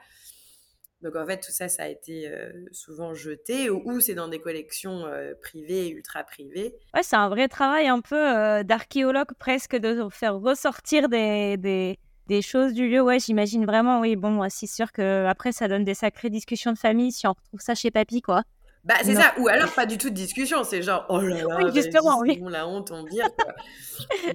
[1.00, 2.28] Donc en fait, tout ça, ça a été
[2.72, 5.04] souvent jeté ou, c'est dans des collections
[5.40, 6.74] privées, ultra privées.
[6.92, 12.42] Ouais, c'est un vrai travail un peu d'archéologue presque de faire ressortir des, des, des,
[12.42, 13.00] choses du lieu.
[13.00, 14.16] Ouais, j'imagine vraiment, oui.
[14.16, 17.60] Bon, c'est sûr que après ça donne des sacrées discussions de famille si on retrouve
[17.60, 18.42] ça chez papy, quoi.
[18.84, 19.34] Bah, c'est ça.
[19.38, 20.64] Ou alors, pas du tout de discussion.
[20.64, 22.40] C'est genre, oh là là, oui, justement, oui.
[22.48, 23.28] la honte, on vire.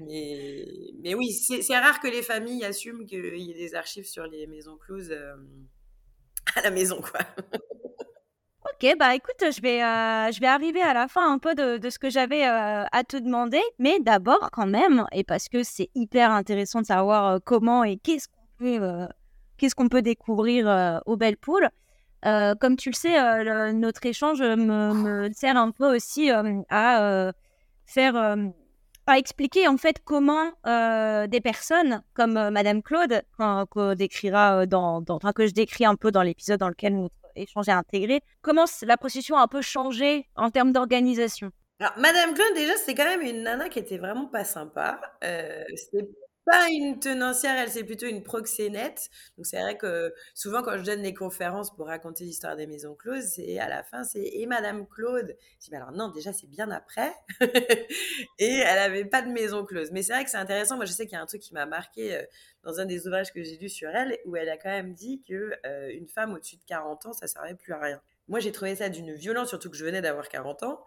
[0.06, 0.66] mais,
[1.02, 4.46] mais oui, c'est rare que les familles assument qu'il y ait des archives sur les
[4.48, 5.36] maisons closes euh,
[6.56, 7.22] à la maison, quoi.
[8.66, 11.78] Ok, bah écoute, je vais, euh, je vais arriver à la fin un peu de,
[11.78, 15.64] de ce que j'avais euh, à te demander, mais d'abord quand même, et parce que
[15.64, 19.08] c'est hyper intéressant de savoir comment et qu'est-ce qu'on peut,
[19.58, 21.70] qu'est-ce qu'on peut découvrir au Belle Poule.
[22.26, 27.34] Euh, comme tu le sais, euh, notre échange me, sert un peu aussi euh, à
[27.86, 28.15] faire,
[29.07, 35.53] à expliquer en fait comment des personnes comme Madame Claude, que, décrira dans, que je
[35.53, 39.41] décris un peu dans l'épisode dans lequel notre échange est intégré, comment la procession a
[39.41, 41.51] un peu changé en termes d'organisation?
[41.97, 45.01] Madame Claude, déjà, c'est quand même une nana qui était vraiment pas sympa.
[45.24, 45.63] Euh,
[46.46, 49.10] pas une tenancière, elle c'est plutôt une proxénète.
[49.38, 52.96] Donc c'est vrai que souvent quand je donne les conférences pour raconter l'histoire des maisons
[52.96, 55.36] closes, c'est à la fin c'est et Madame Claude?
[55.60, 57.14] Je dis mais alors non déjà c'est bien après
[58.39, 59.91] et elle avait pas de maison close.
[59.91, 60.76] Mais c'est vrai que c'est intéressant.
[60.76, 62.24] Moi je sais qu'il y a un truc qui m'a marqué euh,
[62.64, 65.22] dans un des ouvrages que j'ai lu sur elle où elle a quand même dit
[65.28, 68.02] que euh, une femme au-dessus de 40 ans ça servait plus à rien.
[68.28, 70.84] Moi j'ai trouvé ça d'une violence surtout que je venais d'avoir 40 ans.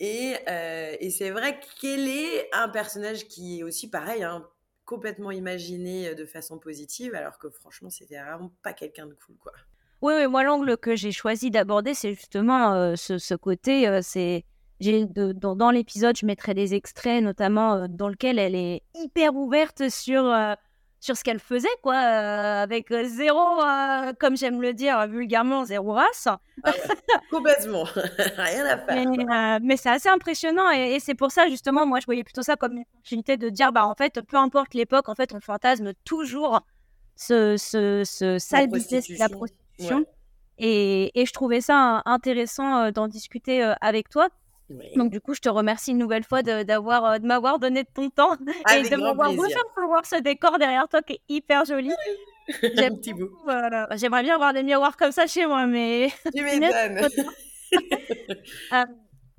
[0.00, 4.48] Et, euh, et c'est vrai qu'elle est un personnage qui est aussi pareil, hein,
[4.88, 9.52] complètement imaginé de façon positive, alors que franchement, c'était vraiment pas quelqu'un de cool, quoi.
[10.00, 14.00] Oui, oui moi, l'angle que j'ai choisi d'aborder, c'est justement ce, côté.
[14.02, 14.46] c'est
[14.80, 19.90] j'ai dans, dans l'épisode, je mettrai des extraits, notamment dans lequel elle est hyper ouverte
[19.90, 20.32] sur
[21.00, 25.64] sur ce qu'elle faisait, quoi, euh, avec euh, zéro, euh, comme j'aime le dire vulgairement,
[25.64, 26.28] zéro race.
[26.64, 26.72] Ah
[27.30, 27.84] complètement,
[28.36, 29.60] rien à faire.
[29.62, 32.72] Mais, c'est assez impressionnant et, c'est pour ça, justement, moi, je voyais plutôt ça comme
[32.72, 36.62] une opportunité de dire, bah, en fait, peu importe l'époque, en fait, on fantasme toujours
[37.14, 40.04] ce, ce, ce sale business, la prostitution.
[40.58, 44.28] Et, et, je trouvais ça intéressant d'en discuter avec toi.
[44.96, 47.84] Donc du coup, je te remercie une nouvelle fois de, d'avoir, euh, de m'avoir donné
[47.84, 48.36] de ton temps
[48.74, 49.54] et de m'avoir refait
[49.86, 51.92] voir ce décor derrière toi qui est hyper joli.
[52.62, 53.30] J'aime petit bout.
[53.44, 53.88] Voilà.
[53.96, 56.10] J'aimerais bien avoir des miroirs comme ça chez moi, mais.
[56.34, 57.08] Tu m'étonnes.
[58.72, 58.84] Euh,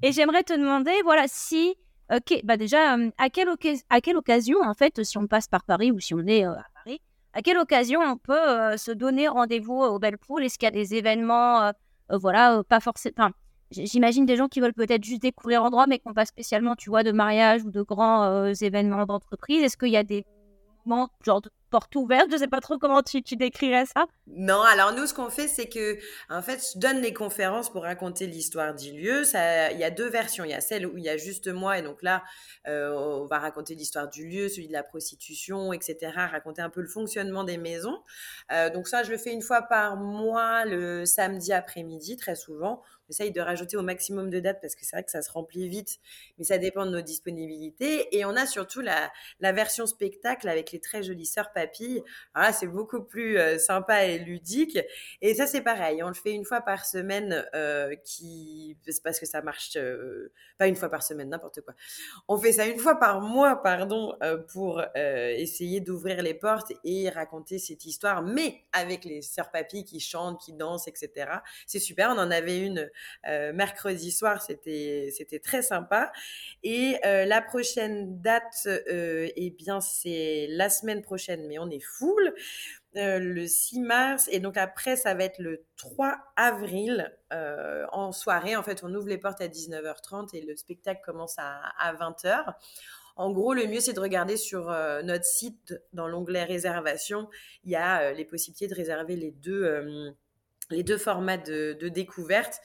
[0.01, 1.75] et j'aimerais te demander, voilà, si,
[2.11, 3.49] ok, bah déjà, euh, à quelle,
[3.89, 6.65] à quelle occasion, en fait, si on passe par Paris ou si on est à
[6.75, 7.01] Paris,
[7.33, 10.43] à quelle occasion on peut se donner rendez-vous au Belle Poule?
[10.43, 11.71] Est-ce qu'il y a des événements,
[12.09, 13.31] voilà, pas forcément
[13.71, 16.89] J'imagine des gens qui veulent peut-être juste découvrir l'endroit, mais qui n'ont pas spécialement, tu
[16.89, 19.63] vois, de mariage ou de grands euh, événements d'entreprise.
[19.63, 20.25] Est-ce qu'il y a des
[20.85, 24.07] moments, genre de porte ouverte Je ne sais pas trop comment tu, décrirais ça.
[24.27, 25.97] Non, alors nous, ce qu'on fait, c'est que,
[26.29, 29.23] en fait, je donne les conférences pour raconter l'histoire du lieu.
[29.33, 30.43] Il y a deux versions.
[30.43, 32.23] Il y a celle où il y a juste moi, et donc là,
[32.67, 36.11] euh, on va raconter l'histoire du lieu, celui de la prostitution, etc.
[36.15, 38.01] Raconter un peu le fonctionnement des maisons.
[38.51, 42.81] Euh, donc ça, je le fais une fois par mois, le samedi après-midi, très souvent
[43.09, 45.67] essaye de rajouter au maximum de dates parce que c'est vrai que ça se remplit
[45.67, 45.99] vite,
[46.37, 48.15] mais ça dépend de nos disponibilités.
[48.17, 49.11] Et on a surtout la,
[49.51, 52.03] version spectacle avec les très jolies sœurs papilles.
[52.33, 54.77] Alors là, c'est beaucoup plus euh, sympa et ludique.
[55.21, 56.03] Et ça, c'est pareil.
[56.03, 60.31] On le fait une fois par semaine, euh, qui c'est parce que ça marche euh,
[60.57, 61.73] pas une fois par semaine, n'importe quoi.
[62.27, 67.09] On fait ça une fois par mois, pardon, euh, pour essayer d'ouvrir les portes et
[67.09, 71.31] raconter cette histoire, mais avec les sœurs papilles qui chantent, qui dansent, etc.
[71.65, 72.09] C'est super.
[72.09, 72.89] On en avait une euh,
[73.25, 76.11] mercredi soir, c'était c'était très sympa.
[76.63, 81.83] Et euh, la prochaine date, euh, eh bien c'est la semaine prochaine, mais on est
[81.83, 82.33] full.
[82.95, 87.15] le 6 mars et donc après ça va être le 3 avril
[87.91, 91.61] en soirée en fait on ouvre les portes à 19h30 et le spectacle commence à,
[91.77, 92.55] à 20h
[93.15, 94.69] en gros, le mieux, c'est de regarder sur
[95.03, 97.29] notre site, dans l'onglet réservation,
[97.65, 100.15] il y a les possibilités de réserver les deux,
[100.69, 102.61] les deux formats de, découverte.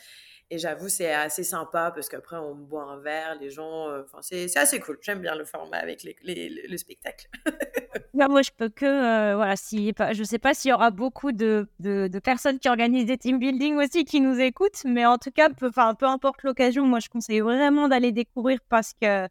[0.50, 3.88] Et j'avoue, c'est assez sympa parce qu'après, on boit un verre, les gens.
[3.88, 4.98] Euh, enfin, c'est assez cool.
[5.00, 7.28] J'aime bien le format avec les, le spectacle.
[8.14, 8.84] moi, je peux que.
[8.84, 12.68] Euh, voilà, si, je ne sais pas s'il y aura beaucoup de, de, personnes qui
[12.68, 16.42] organisent des team building aussi qui nous écoutent, mais en tout cas, peu, peu importe
[16.42, 19.26] l'occasion, moi, je conseille vraiment d'aller découvrir parce que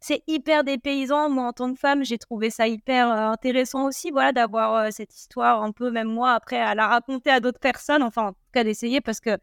[0.00, 1.28] c'est hyper dépaysant.
[1.28, 5.14] Moi, en tant que femme, j'ai trouvé ça hyper euh, intéressant aussi, voilà, d'avoir cette
[5.14, 8.38] histoire un peu, même moi, après, à la raconter à d'autres personnes, enfin, en tout
[8.52, 9.38] cas, d'essayer parce que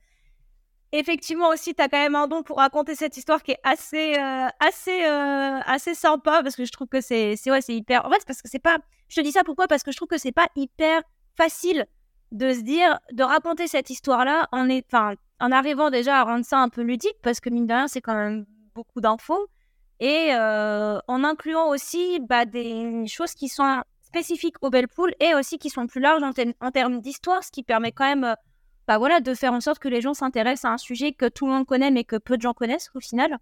[0.92, 4.16] effectivement aussi, tu as quand même un don pour raconter cette histoire qui est assez,
[4.18, 8.06] euh, assez, euh, assez sympa parce que je trouve que c'est, c'est, ouais, c'est hyper.
[8.06, 8.78] En fait, parce que c'est pas.
[9.08, 9.68] Je te dis ça pourquoi?
[9.68, 11.02] Parce que je trouve que c'est pas hyper
[11.36, 11.86] facile
[12.32, 16.70] de se dire, de raconter cette histoire-là en, en arrivant déjà à rendre ça un
[16.70, 19.48] peu ludique parce que mine de rien, c'est quand même beaucoup d'infos
[20.00, 25.58] et en incluant aussi bah, des choses qui sont spécifiques au Belle Pool et aussi
[25.58, 28.36] qui sont plus larges en, termes d'histoire, ce qui permet quand même
[28.88, 31.48] bah voilà, de faire en sorte que les gens s'intéressent à un sujet que tout
[31.48, 33.38] le monde connaît mais que peu de gens connaissent au final.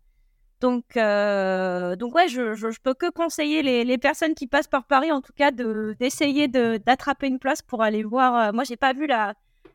[0.62, 5.12] Donc, euh, donc ouais, je, je, peux que conseiller les, personnes qui passent par Paris,
[5.12, 8.54] en tout cas, d'essayer de, d'attraper une place pour aller voir.
[8.54, 9.34] Moi, j'ai pas vu la,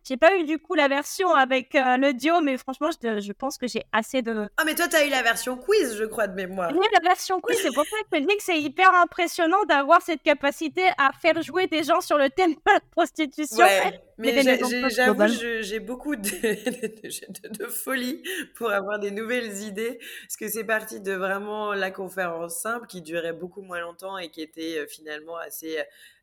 [0.09, 3.33] j'ai pas eu du coup la version avec euh, le duo, mais franchement, je, je
[3.33, 4.49] pense que j'ai assez de.
[4.57, 6.71] Ah, mais toi, t'as eu la version quiz, je crois, de mémoire.
[6.75, 10.01] Oui, la version quiz, c'est pour ça que je dis que c'est hyper impressionnant d'avoir
[10.01, 13.65] cette capacité à faire jouer des gens sur le thème de la prostitution.
[13.65, 14.43] Ouais, mais
[14.91, 15.27] j'avoue,
[15.61, 18.23] j'ai beaucoup de, de, de, folie
[18.55, 23.03] pour avoir des nouvelles idées, parce que c'est parti de vraiment la conférence simple qui
[23.03, 25.79] durait beaucoup moins longtemps et qui était euh, finalement assez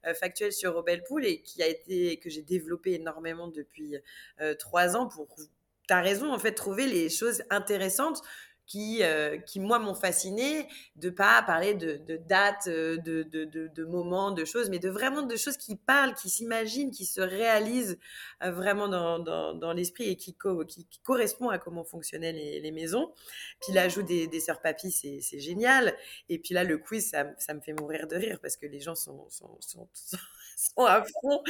[0.07, 3.74] euh, factuel sur Rebel Pool et qui a été que j'ai développé énormément depuis
[4.41, 5.27] euh, trois ans pour
[5.89, 8.21] as raison en fait trouver les choses intéressantes
[8.65, 13.85] qui, euh, qui moi, m'ont fasciné, de pas parler de, dates, euh, de, de, de,
[13.85, 17.97] moments, de choses, mais de vraiment de choses qui parlent, qui s'imaginent, qui se réalisent
[18.43, 20.35] euh, vraiment dans, dans, l'esprit et qui,
[20.67, 23.11] qui, qui, correspond à comment fonctionnaient les, maisons.
[23.61, 25.95] Puis l'ajout des, des sœurs papy, c'est génial.
[26.29, 28.79] Et puis là, le quiz, ça, ça, me fait mourir de rire parce que les
[28.79, 29.87] gens sont, sont, sont,
[30.85, 31.43] à fond.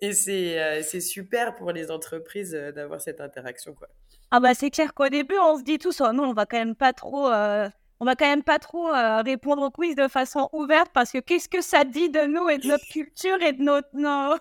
[0.00, 3.88] Et c'est super pour les entreprises d'avoir cette interaction, quoi.
[4.34, 6.56] Ah bah c'est clair qu'au début on se dit tous oh non on va quand
[6.56, 7.68] même pas trop euh,
[8.00, 11.18] on va quand même pas trop euh, répondre au quiz de façon ouverte parce que
[11.18, 14.38] qu'est-ce que ça dit de nous et de notre culture et de notre nos...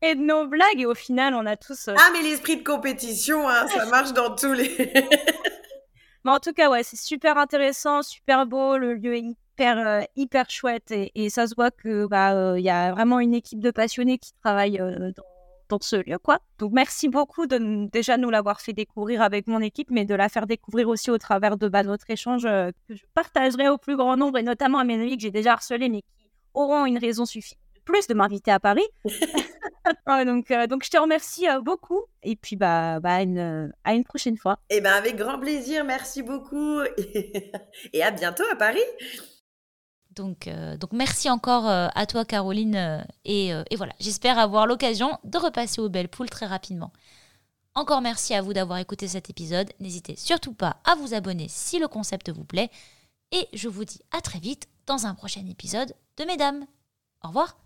[0.00, 0.78] et de nos blagues?
[0.78, 4.12] Et au final on a tous euh, Ah mais l'esprit de compétition hein, ça marche
[4.12, 4.70] dans tous les
[6.24, 10.48] Mais en tout cas ouais c'est super intéressant super beau le lieu est hyper hyper
[10.48, 13.72] chouette et, et, ça se voit que bah il y a vraiment une équipe de
[13.72, 15.33] passionnés qui travaille dans
[15.68, 16.38] dans ce lieu, quoi.
[16.58, 20.28] Donc, merci beaucoup de déjà nous l'avoir fait découvrir avec mon équipe, mais de la
[20.28, 23.96] faire découvrir aussi au travers de bah, notre échange euh, que je partagerai au plus
[23.96, 26.98] grand nombre, et notamment à mes amis que j'ai déjà harcelés, mais qui auront une
[26.98, 28.86] raison suffisante plus de m'inviter à Paris.
[30.26, 32.02] donc, euh, donc, je te remercie euh, beaucoup.
[32.22, 34.58] Et puis, bah, bah une, à une prochaine fois.
[34.70, 35.84] Et eh ben, avec grand plaisir.
[35.84, 36.80] Merci beaucoup.
[37.92, 38.80] et à bientôt à Paris.
[40.14, 44.66] Donc, euh, donc merci encore euh, à toi Caroline euh, et, et, voilà, j'espère avoir
[44.66, 46.92] l'occasion de repasser au Belle Poule très rapidement.
[47.74, 49.72] Encore merci à vous d'avoir écouté cet épisode.
[49.80, 52.70] N'hésitez surtout pas à vous abonner si le concept vous plaît.
[53.32, 56.66] Et je vous dis à très vite dans un prochain épisode de Mesdames.
[57.24, 57.63] Au revoir